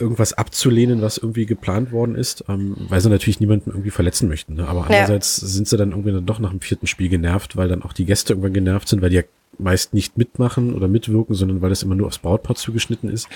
irgendwas 0.00 0.32
abzulehnen, 0.32 1.02
was 1.02 1.18
irgendwie 1.18 1.46
geplant 1.46 1.92
worden 1.92 2.14
ist, 2.14 2.44
ähm, 2.48 2.76
weil 2.88 3.00
sie 3.00 3.10
natürlich 3.10 3.40
niemanden 3.40 3.70
irgendwie 3.70 3.90
verletzen 3.90 4.28
möchten. 4.28 4.54
Ne? 4.54 4.66
Aber 4.66 4.84
andererseits 4.84 5.40
ja. 5.40 5.48
sind 5.48 5.68
sie 5.68 5.76
dann 5.76 5.90
irgendwie 5.90 6.12
dann 6.12 6.26
doch 6.26 6.38
nach 6.38 6.50
dem 6.50 6.60
vierten 6.60 6.86
Spiel 6.86 7.08
genervt, 7.08 7.56
weil 7.56 7.68
dann 7.68 7.82
auch 7.82 7.92
die 7.92 8.04
Gäste 8.04 8.32
irgendwann 8.32 8.52
genervt 8.52 8.88
sind, 8.88 9.02
weil 9.02 9.10
die 9.10 9.16
ja 9.16 9.22
meist 9.58 9.94
nicht 9.94 10.16
mitmachen 10.16 10.74
oder 10.74 10.88
mitwirken, 10.88 11.34
sondern 11.34 11.62
weil 11.62 11.70
das 11.70 11.82
immer 11.82 11.94
nur 11.94 12.06
aufs 12.06 12.18
Brautpaar 12.18 12.56
zugeschnitten 12.56 13.10
ist. 13.10 13.28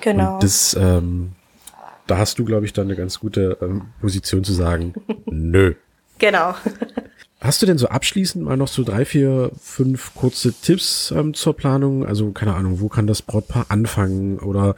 Genau. 0.00 0.34
Und 0.34 0.42
das, 0.42 0.76
ähm, 0.78 1.32
da 2.06 2.18
hast 2.18 2.38
du, 2.38 2.44
glaube 2.44 2.66
ich, 2.66 2.72
dann 2.72 2.86
eine 2.86 2.96
ganz 2.96 3.20
gute 3.20 3.58
ähm, 3.60 3.82
Position 4.00 4.44
zu 4.44 4.52
sagen, 4.52 4.94
nö. 5.26 5.74
Genau. 6.18 6.54
Hast 7.42 7.62
du 7.62 7.66
denn 7.66 7.78
so 7.78 7.88
abschließend 7.88 8.44
mal 8.44 8.58
noch 8.58 8.68
so 8.68 8.84
drei, 8.84 9.06
vier, 9.06 9.50
fünf 9.58 10.14
kurze 10.14 10.52
Tipps 10.52 11.10
ähm, 11.10 11.32
zur 11.32 11.56
Planung? 11.56 12.04
Also 12.04 12.32
keine 12.32 12.54
Ahnung, 12.54 12.80
wo 12.80 12.88
kann 12.88 13.06
das 13.06 13.22
Brautpaar 13.22 13.66
anfangen 13.70 14.38
oder 14.38 14.74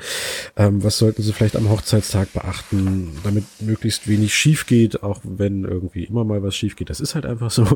ähm, 0.56 0.84
was 0.84 0.96
sollten 0.96 1.22
sie 1.22 1.32
vielleicht 1.32 1.56
am 1.56 1.68
Hochzeitstag 1.68 2.32
beachten, 2.32 3.18
damit 3.24 3.44
möglichst 3.58 4.06
wenig 4.06 4.32
schief 4.32 4.66
geht, 4.66 5.02
auch 5.02 5.20
wenn 5.24 5.64
irgendwie 5.64 6.04
immer 6.04 6.22
mal 6.22 6.44
was 6.44 6.54
schief 6.54 6.76
geht. 6.76 6.88
Das 6.88 7.00
ist 7.00 7.16
halt 7.16 7.26
einfach 7.26 7.50
so. 7.50 7.66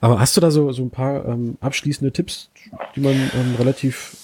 Aber 0.00 0.18
hast 0.18 0.38
du 0.38 0.40
da 0.40 0.50
so, 0.50 0.72
so 0.72 0.82
ein 0.82 0.90
paar 0.90 1.26
ähm, 1.26 1.58
abschließende 1.60 2.10
Tipps, 2.10 2.48
die 2.96 3.00
man 3.00 3.12
ähm, 3.12 3.56
relativ 3.58 4.16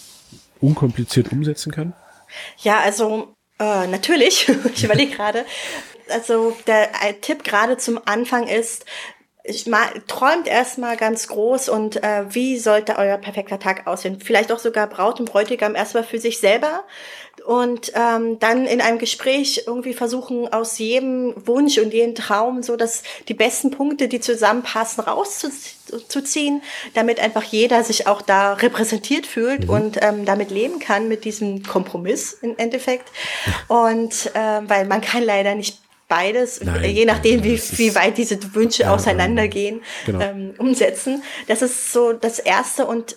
unkompliziert 0.63 1.31
umsetzen 1.31 1.73
kann? 1.73 1.93
Ja, 2.63 2.81
also 2.81 3.35
äh, 3.59 3.87
natürlich. 3.87 4.49
ich 4.75 4.83
überlege 4.83 5.15
gerade. 5.15 5.45
Also 6.09 6.57
der 6.67 6.89
Tipp 7.21 7.45
gerade 7.45 7.77
zum 7.77 8.01
Anfang 8.07 8.47
ist, 8.47 8.87
ich 9.47 9.67
mal, 9.67 9.87
träumt 10.07 10.49
erstmal 10.49 10.97
ganz 10.97 11.29
groß 11.29 11.69
und 11.69 12.03
äh, 12.03 12.25
wie 12.29 12.59
sollte 12.59 12.97
euer 12.97 13.17
perfekter 13.17 13.59
Tag 13.59 13.87
aussehen? 13.87 14.21
Vielleicht 14.21 14.51
auch 14.51 14.59
sogar 14.59 14.87
Braut 14.89 15.21
und 15.21 15.31
Bräutigam 15.31 15.75
erstmal 15.75 16.05
für 16.05 16.19
sich 16.19 16.39
selber 16.39 16.85
und 17.45 17.93
ähm, 17.95 18.39
dann 18.39 18.67
in 18.67 18.81
einem 18.81 18.99
Gespräch 18.99 19.65
irgendwie 19.67 19.95
versuchen, 19.95 20.53
aus 20.53 20.79
jedem 20.79 21.35
Wunsch 21.47 21.79
und 21.79 21.93
jedem 21.93 22.15
Traum 22.15 22.63
so 22.63 22.77
dass 22.77 23.03
die 23.29 23.35
besten 23.35 23.71
Punkte, 23.71 24.09
die 24.09 24.21
zusammenpassen, 24.21 25.05
rauszuziehen, 25.05 26.63
damit 26.95 27.21
einfach 27.21 27.45
jeder 27.45 27.85
sich 27.85 28.07
auch 28.07 28.23
da 28.23 28.55
repräsentiert 28.55 29.27
fühlt 29.27 29.65
mhm. 29.65 29.71
und 29.71 29.99
ähm, 30.03 30.25
damit 30.25 30.51
leben 30.51 30.81
kann 30.81 31.09
mit 31.09 31.25
diesem 31.25 31.63
Kompromiss 31.63 32.33
im 32.41 32.57
Endeffekt. 32.57 33.09
Und 33.69 34.31
äh, 34.35 34.61
weil 34.69 34.87
man 34.87 35.01
kann 35.01 35.23
leider 35.23 35.55
nicht 35.55 35.79
beides, 36.09 36.61
Nein, 36.63 36.85
je 36.85 37.05
nachdem, 37.05 37.43
wie, 37.45 37.59
wie 37.59 37.95
weit 37.95 38.19
diese 38.19 38.39
Wünsche 38.55 38.85
ja, 38.85 38.95
auseinandergehen, 38.95 39.83
genau. 40.05 40.21
ähm, 40.21 40.55
umsetzen. 40.59 41.23
Das 41.49 41.63
ist 41.63 41.93
so 41.93 42.13
das 42.13 42.39
Erste 42.39 42.87
und 42.87 43.17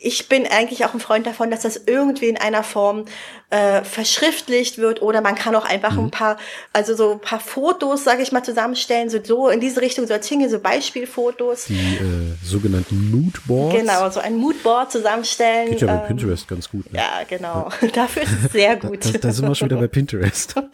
ich 0.00 0.28
bin 0.28 0.46
eigentlich 0.46 0.84
auch 0.84 0.94
ein 0.94 1.00
Freund 1.00 1.26
davon, 1.26 1.50
dass 1.50 1.62
das 1.62 1.80
irgendwie 1.86 2.28
in 2.28 2.36
einer 2.36 2.62
Form 2.62 3.06
äh, 3.50 3.82
verschriftlicht 3.82 4.78
wird 4.78 5.00
oder 5.02 5.20
man 5.20 5.34
kann 5.34 5.54
auch 5.54 5.64
einfach 5.64 5.92
mhm. 5.92 6.04
ein 6.04 6.10
paar, 6.10 6.36
also 6.72 6.94
so 6.94 7.12
ein 7.12 7.20
paar 7.20 7.40
Fotos, 7.40 8.04
sage 8.04 8.22
ich 8.22 8.32
mal, 8.32 8.42
zusammenstellen, 8.42 9.08
so, 9.08 9.18
so 9.22 9.48
in 9.48 9.60
diese 9.60 9.80
Richtung 9.80 10.06
soll 10.06 10.18
es 10.18 10.26
hingehen, 10.26 10.50
so 10.50 10.58
Beispielfotos. 10.58 11.66
Die 11.66 11.74
äh, 11.74 12.36
sogenannten 12.44 13.10
Moodboards. 13.10 13.76
Genau, 13.76 14.10
so 14.10 14.20
ein 14.20 14.36
Moodboard 14.36 14.92
zusammenstellen. 14.92 15.70
Geht 15.70 15.80
ja 15.80 15.86
bei 15.86 16.02
ähm, 16.02 16.06
Pinterest 16.08 16.48
ganz 16.48 16.70
gut. 16.70 16.92
Ne? 16.92 16.98
Ja, 16.98 17.24
genau. 17.28 17.70
Ja. 17.80 17.88
Dafür 17.94 18.22
ist 18.22 18.32
es 18.44 18.52
sehr 18.52 18.76
gut. 18.76 19.04
da, 19.04 19.18
da 19.18 19.32
sind 19.32 19.48
wir 19.48 19.54
schon 19.54 19.70
wieder 19.70 19.80
bei 19.80 19.88
Pinterest. 19.88 20.54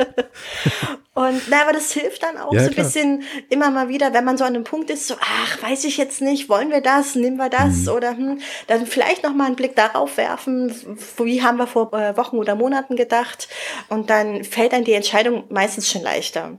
Und 1.28 1.42
na, 1.48 1.62
aber 1.62 1.72
das 1.72 1.92
hilft 1.92 2.22
dann 2.22 2.36
auch 2.38 2.52
ja, 2.52 2.60
so 2.60 2.66
ein 2.66 2.72
klar. 2.72 2.86
bisschen 2.86 3.22
immer 3.48 3.70
mal 3.70 3.88
wieder, 3.88 4.12
wenn 4.12 4.24
man 4.24 4.36
so 4.36 4.44
an 4.44 4.54
einem 4.54 4.64
Punkt 4.64 4.90
ist, 4.90 5.06
so, 5.06 5.14
ach, 5.20 5.62
weiß 5.62 5.84
ich 5.84 5.96
jetzt 5.96 6.20
nicht, 6.20 6.48
wollen 6.48 6.70
wir 6.70 6.80
das, 6.80 7.14
nehmen 7.14 7.36
wir 7.36 7.48
das 7.48 7.82
mhm. 7.82 7.88
oder 7.88 8.10
hm, 8.10 8.40
dann 8.66 8.86
vielleicht 8.86 9.22
noch 9.22 9.34
mal 9.34 9.46
einen 9.46 9.56
Blick 9.56 9.76
darauf 9.76 10.16
werfen, 10.16 10.74
wie 11.18 11.42
haben 11.42 11.58
wir 11.58 11.66
vor 11.66 11.92
äh, 11.94 12.16
Wochen 12.16 12.36
oder 12.36 12.54
Monaten 12.54 12.96
gedacht 12.96 13.48
und 13.88 14.10
dann 14.10 14.44
fällt 14.44 14.72
dann 14.72 14.84
die 14.84 14.92
Entscheidung 14.92 15.44
meistens 15.48 15.90
schon 15.90 16.02
leichter. 16.02 16.58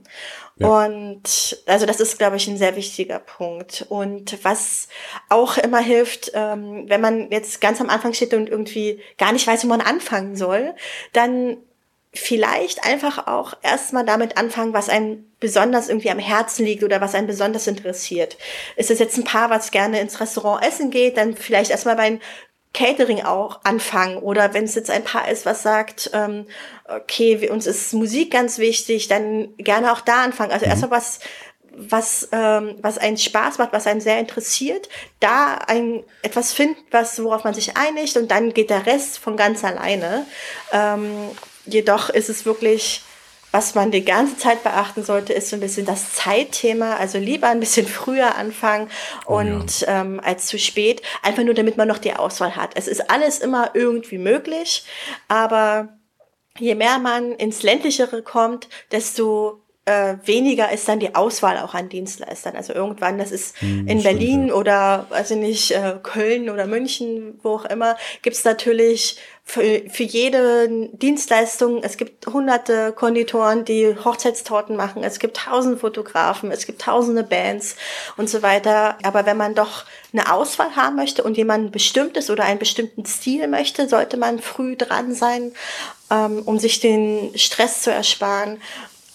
Ja. 0.56 0.84
Und 0.84 1.62
also 1.66 1.84
das 1.84 2.00
ist, 2.00 2.18
glaube 2.18 2.36
ich, 2.36 2.46
ein 2.46 2.56
sehr 2.56 2.76
wichtiger 2.76 3.18
Punkt. 3.18 3.86
Und 3.88 4.38
was 4.44 4.88
auch 5.28 5.58
immer 5.58 5.80
hilft, 5.80 6.30
ähm, 6.34 6.84
wenn 6.86 7.00
man 7.00 7.30
jetzt 7.30 7.60
ganz 7.60 7.80
am 7.80 7.90
Anfang 7.90 8.12
steht 8.12 8.34
und 8.34 8.48
irgendwie 8.48 9.00
gar 9.18 9.32
nicht 9.32 9.46
weiß, 9.46 9.64
wo 9.64 9.68
man 9.68 9.80
anfangen 9.80 10.36
soll, 10.36 10.74
dann 11.12 11.56
vielleicht 12.14 12.84
einfach 12.84 13.26
auch 13.26 13.54
erstmal 13.62 14.04
damit 14.04 14.36
anfangen, 14.36 14.72
was 14.72 14.88
einem 14.88 15.24
besonders 15.40 15.88
irgendwie 15.88 16.10
am 16.10 16.18
Herzen 16.18 16.64
liegt 16.64 16.84
oder 16.84 17.00
was 17.00 17.14
einen 17.14 17.26
besonders 17.26 17.66
interessiert. 17.66 18.36
Ist 18.76 18.90
es 18.90 18.98
jetzt 18.98 19.16
ein 19.18 19.24
Paar, 19.24 19.50
was 19.50 19.72
gerne 19.72 20.00
ins 20.00 20.20
Restaurant 20.20 20.64
essen 20.64 20.90
geht, 20.90 21.16
dann 21.16 21.36
vielleicht 21.36 21.70
erstmal 21.70 21.96
beim 21.96 22.20
Catering 22.72 23.22
auch 23.22 23.60
anfangen 23.64 24.18
oder 24.18 24.52
wenn 24.52 24.64
es 24.64 24.74
jetzt 24.74 24.90
ein 24.90 25.04
Paar 25.04 25.28
ist, 25.28 25.46
was 25.46 25.62
sagt, 25.62 26.10
ähm, 26.12 26.46
okay, 26.86 27.48
uns 27.48 27.66
ist 27.66 27.94
Musik 27.94 28.32
ganz 28.32 28.58
wichtig, 28.58 29.08
dann 29.08 29.54
gerne 29.56 29.92
auch 29.92 30.00
da 30.00 30.24
anfangen. 30.24 30.52
Also 30.52 30.66
mhm. 30.66 30.70
erstmal 30.70 30.90
was, 30.90 31.20
was, 31.76 32.28
ähm, 32.32 32.76
was 32.80 32.98
einen 32.98 33.16
Spaß 33.16 33.58
macht, 33.58 33.72
was 33.72 33.86
einen 33.86 34.00
sehr 34.00 34.18
interessiert, 34.18 34.88
da 35.20 35.54
ein 35.66 36.02
etwas 36.22 36.52
finden, 36.52 36.80
was 36.90 37.22
worauf 37.22 37.44
man 37.44 37.54
sich 37.54 37.76
einigt 37.76 38.16
und 38.16 38.30
dann 38.30 38.52
geht 38.52 38.70
der 38.70 38.86
Rest 38.86 39.18
von 39.18 39.36
ganz 39.36 39.64
alleine. 39.64 40.26
Ähm, 40.72 41.30
Jedoch 41.66 42.10
ist 42.10 42.28
es 42.28 42.44
wirklich, 42.44 43.02
was 43.52 43.74
man 43.74 43.90
die 43.90 44.04
ganze 44.04 44.36
Zeit 44.36 44.64
beachten 44.64 45.04
sollte, 45.04 45.32
ist 45.32 45.48
so 45.48 45.56
ein 45.56 45.60
bisschen 45.60 45.86
das 45.86 46.12
Zeitthema. 46.12 46.96
Also 46.96 47.18
lieber 47.18 47.48
ein 47.48 47.60
bisschen 47.60 47.86
früher 48.00 48.34
anfangen 48.34 48.90
und 49.26 49.84
oh 49.86 49.86
ja. 49.86 50.00
ähm, 50.00 50.20
als 50.22 50.46
zu 50.46 50.58
spät. 50.58 51.02
Einfach 51.22 51.44
nur, 51.44 51.54
damit 51.54 51.76
man 51.76 51.88
noch 51.88 51.98
die 51.98 52.14
Auswahl 52.14 52.56
hat. 52.56 52.72
Es 52.74 52.88
ist 52.88 53.10
alles 53.10 53.38
immer 53.38 53.70
irgendwie 53.74 54.18
möglich, 54.18 54.84
aber 55.28 55.96
je 56.58 56.74
mehr 56.74 56.98
man 56.98 57.32
ins 57.32 57.62
ländlichere 57.62 58.22
kommt, 58.22 58.68
desto 58.92 59.63
äh, 59.86 60.16
weniger 60.24 60.72
ist 60.72 60.88
dann 60.88 60.98
die 60.98 61.14
Auswahl 61.14 61.58
auch 61.58 61.74
an 61.74 61.90
Dienstleistern. 61.90 62.56
Also 62.56 62.72
irgendwann, 62.72 63.18
das 63.18 63.30
ist 63.30 63.60
hm, 63.60 63.86
in 63.86 64.02
Berlin 64.02 64.48
ja. 64.48 64.54
oder 64.54 65.06
also 65.10 65.34
nicht 65.34 65.72
äh, 65.72 65.96
Köln 66.02 66.48
oder 66.48 66.66
München, 66.66 67.38
wo 67.42 67.50
auch 67.56 67.64
immer, 67.66 67.96
gibt's 68.22 68.44
natürlich 68.44 69.18
für, 69.46 69.82
für 69.90 70.04
jede 70.04 70.88
Dienstleistung, 70.92 71.82
es 71.82 71.98
gibt 71.98 72.26
hunderte 72.26 72.92
Konditoren, 72.92 73.66
die 73.66 73.94
Hochzeitstorten 73.94 74.74
machen, 74.74 75.04
es 75.04 75.18
gibt 75.18 75.36
tausend 75.36 75.80
Fotografen, 75.80 76.50
es 76.50 76.64
gibt 76.64 76.80
tausende 76.80 77.22
Bands 77.22 77.76
und 78.16 78.30
so 78.30 78.40
weiter. 78.40 78.96
Aber 79.02 79.26
wenn 79.26 79.36
man 79.36 79.54
doch 79.54 79.84
eine 80.14 80.32
Auswahl 80.32 80.76
haben 80.76 80.96
möchte 80.96 81.22
und 81.22 81.36
jemand 81.36 81.72
bestimmtes 81.72 82.30
oder 82.30 82.44
einen 82.44 82.58
bestimmten 82.58 83.04
Stil 83.04 83.46
möchte, 83.48 83.86
sollte 83.86 84.16
man 84.16 84.38
früh 84.38 84.76
dran 84.76 85.14
sein, 85.14 85.52
ähm, 86.10 86.40
um 86.46 86.58
sich 86.58 86.80
den 86.80 87.36
Stress 87.36 87.82
zu 87.82 87.92
ersparen. 87.92 88.62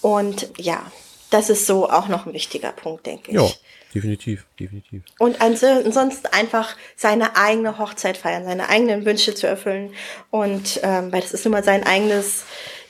Und 0.01 0.49
ja, 0.57 0.91
das 1.29 1.49
ist 1.49 1.65
so 1.65 1.89
auch 1.89 2.07
noch 2.07 2.25
ein 2.25 2.33
wichtiger 2.33 2.71
Punkt, 2.71 3.05
denke 3.05 3.31
ich. 3.31 3.38
Ja, 3.38 3.47
definitiv, 3.93 4.45
definitiv. 4.59 5.03
Und 5.19 5.41
ansonsten 5.41 6.27
einfach 6.27 6.75
seine 6.95 7.35
eigene 7.35 7.77
Hochzeit 7.77 8.17
feiern, 8.17 8.45
seine 8.45 8.69
eigenen 8.69 9.05
Wünsche 9.05 9.35
zu 9.35 9.47
erfüllen. 9.47 9.93
Und 10.31 10.79
ähm, 10.83 11.12
weil 11.12 11.21
das 11.21 11.33
ist 11.33 11.45
nun 11.45 11.51
mal 11.51 11.63
sein 11.63 11.83
eigenes 11.85 12.45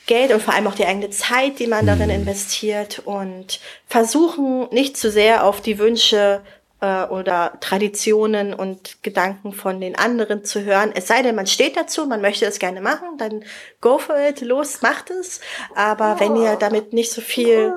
Geld 0.06 0.32
und 0.32 0.42
vor 0.42 0.54
allem 0.54 0.66
auch 0.66 0.74
die 0.74 0.86
eigene 0.86 1.10
Zeit, 1.10 1.58
die 1.58 1.66
man 1.66 1.86
darin 1.86 2.08
mhm. 2.08 2.16
investiert. 2.16 3.00
Und 3.04 3.60
versuchen 3.86 4.68
nicht 4.72 4.96
zu 4.96 5.10
sehr 5.10 5.44
auf 5.44 5.60
die 5.60 5.78
Wünsche 5.78 6.42
äh, 6.80 7.04
oder 7.04 7.52
Traditionen 7.60 8.54
und 8.54 9.02
Gedanken 9.02 9.52
von 9.52 9.80
den 9.80 9.96
anderen 9.96 10.44
zu 10.44 10.64
hören. 10.64 10.92
Es 10.94 11.06
sei 11.06 11.22
denn, 11.22 11.34
man 11.34 11.46
steht 11.46 11.76
dazu, 11.76 12.06
man 12.06 12.20
möchte 12.20 12.46
es 12.46 12.58
gerne 12.58 12.80
machen, 12.80 13.18
dann 13.18 13.44
go 13.80 13.98
for 13.98 14.16
it, 14.18 14.40
los, 14.40 14.82
macht 14.82 15.10
es. 15.10 15.40
Aber 15.74 16.18
wenn 16.20 16.36
ihr 16.36 16.56
damit 16.56 16.92
nicht 16.92 17.12
so 17.12 17.20
viel, 17.20 17.72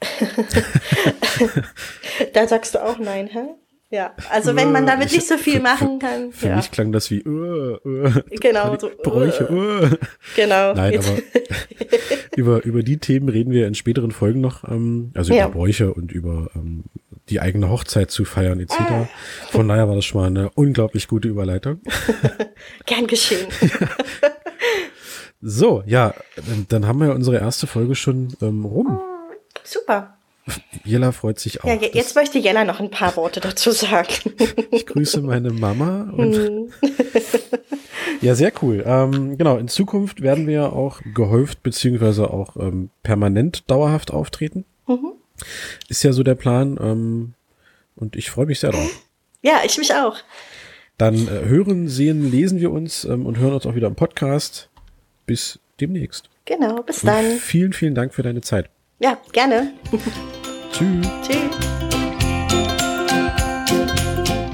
da 2.32 2.46
sagst 2.46 2.74
du 2.74 2.84
auch 2.84 2.98
nein, 2.98 3.28
hä? 3.28 3.54
Ja, 3.90 4.14
also 4.28 4.54
wenn 4.54 4.70
man 4.70 4.84
damit 4.84 5.12
nicht 5.12 5.26
so 5.26 5.38
viel 5.38 5.60
machen 5.60 5.98
kann. 5.98 6.30
Für, 6.30 6.48
ja. 6.48 6.56
mich 6.56 6.70
klang 6.70 6.92
das 6.92 7.10
wie 7.10 7.24
uh, 7.26 7.78
uh, 7.86 8.10
genau 8.38 8.76
so 8.78 8.90
Bräuche. 9.02 9.50
Uh. 9.50 9.96
Genau. 10.36 10.74
Nein, 10.74 10.98
aber 10.98 11.18
über 12.36 12.62
über 12.64 12.82
die 12.82 12.98
Themen 12.98 13.30
reden 13.30 13.50
wir 13.50 13.66
in 13.66 13.74
späteren 13.74 14.10
Folgen 14.10 14.42
noch, 14.42 14.62
ähm, 14.68 15.10
also 15.14 15.32
über 15.32 15.38
ja. 15.38 15.48
Bräuche 15.48 15.94
und 15.94 16.12
über 16.12 16.50
ähm, 16.54 16.84
die 17.30 17.40
eigene 17.40 17.68
Hochzeit 17.70 18.10
zu 18.10 18.24
feiern 18.24 18.60
etc. 18.60 18.74
Ah. 18.78 19.08
Von 19.50 19.68
daher 19.68 19.88
war 19.88 19.94
das 19.94 20.04
schon 20.04 20.20
mal 20.20 20.26
eine 20.26 20.50
unglaublich 20.50 21.08
gute 21.08 21.28
Überleitung. 21.28 21.80
Gern 22.86 23.06
geschehen. 23.06 23.46
so, 25.40 25.82
ja, 25.86 26.14
dann 26.68 26.86
haben 26.86 27.00
wir 27.00 27.14
unsere 27.14 27.38
erste 27.38 27.66
Folge 27.66 27.94
schon 27.94 28.36
ähm, 28.40 28.64
rum. 28.64 29.00
Super. 29.64 30.14
Jella 30.84 31.12
freut 31.12 31.38
sich 31.38 31.62
auch. 31.62 31.68
Ja, 31.68 31.74
jetzt 31.74 32.14
möchte 32.14 32.38
Jella 32.38 32.64
noch 32.64 32.80
ein 32.80 32.90
paar 32.90 33.16
Worte 33.16 33.40
dazu 33.40 33.70
sagen. 33.70 34.08
ich 34.70 34.86
grüße 34.86 35.20
meine 35.20 35.50
Mama. 35.50 36.10
Und 36.16 36.34
hm. 36.34 36.72
ja, 38.22 38.34
sehr 38.34 38.52
cool. 38.62 38.82
Ähm, 38.86 39.36
genau, 39.36 39.58
in 39.58 39.68
Zukunft 39.68 40.22
werden 40.22 40.46
wir 40.46 40.72
auch 40.72 41.00
gehäuft 41.14 41.62
beziehungsweise 41.62 42.30
auch 42.30 42.56
ähm, 42.56 42.90
permanent 43.02 43.70
dauerhaft 43.70 44.10
auftreten. 44.10 44.64
Mhm. 44.86 45.12
Ist 45.88 46.02
ja 46.02 46.12
so 46.12 46.22
der 46.22 46.34
Plan. 46.34 46.78
Ähm, 46.80 47.34
und 47.96 48.16
ich 48.16 48.30
freue 48.30 48.46
mich 48.46 48.60
sehr 48.60 48.70
drauf. 48.70 48.90
Ja, 49.40 49.60
ich 49.64 49.78
mich 49.78 49.94
auch. 49.94 50.16
Dann 50.96 51.28
äh, 51.28 51.48
hören, 51.48 51.86
sehen, 51.86 52.28
lesen 52.28 52.58
wir 52.58 52.72
uns 52.72 53.04
ähm, 53.04 53.24
und 53.24 53.38
hören 53.38 53.54
uns 53.54 53.66
auch 53.66 53.76
wieder 53.76 53.86
im 53.86 53.94
Podcast. 53.94 54.68
Bis 55.26 55.60
demnächst. 55.80 56.28
Genau, 56.44 56.82
bis 56.82 57.02
dann. 57.02 57.24
Und 57.24 57.38
vielen, 57.38 57.72
vielen 57.72 57.94
Dank 57.94 58.14
für 58.14 58.24
deine 58.24 58.40
Zeit. 58.40 58.68
Ja, 58.98 59.16
gerne. 59.30 59.74
Tschüss. 60.72 61.06
Tschüss. 61.22 61.87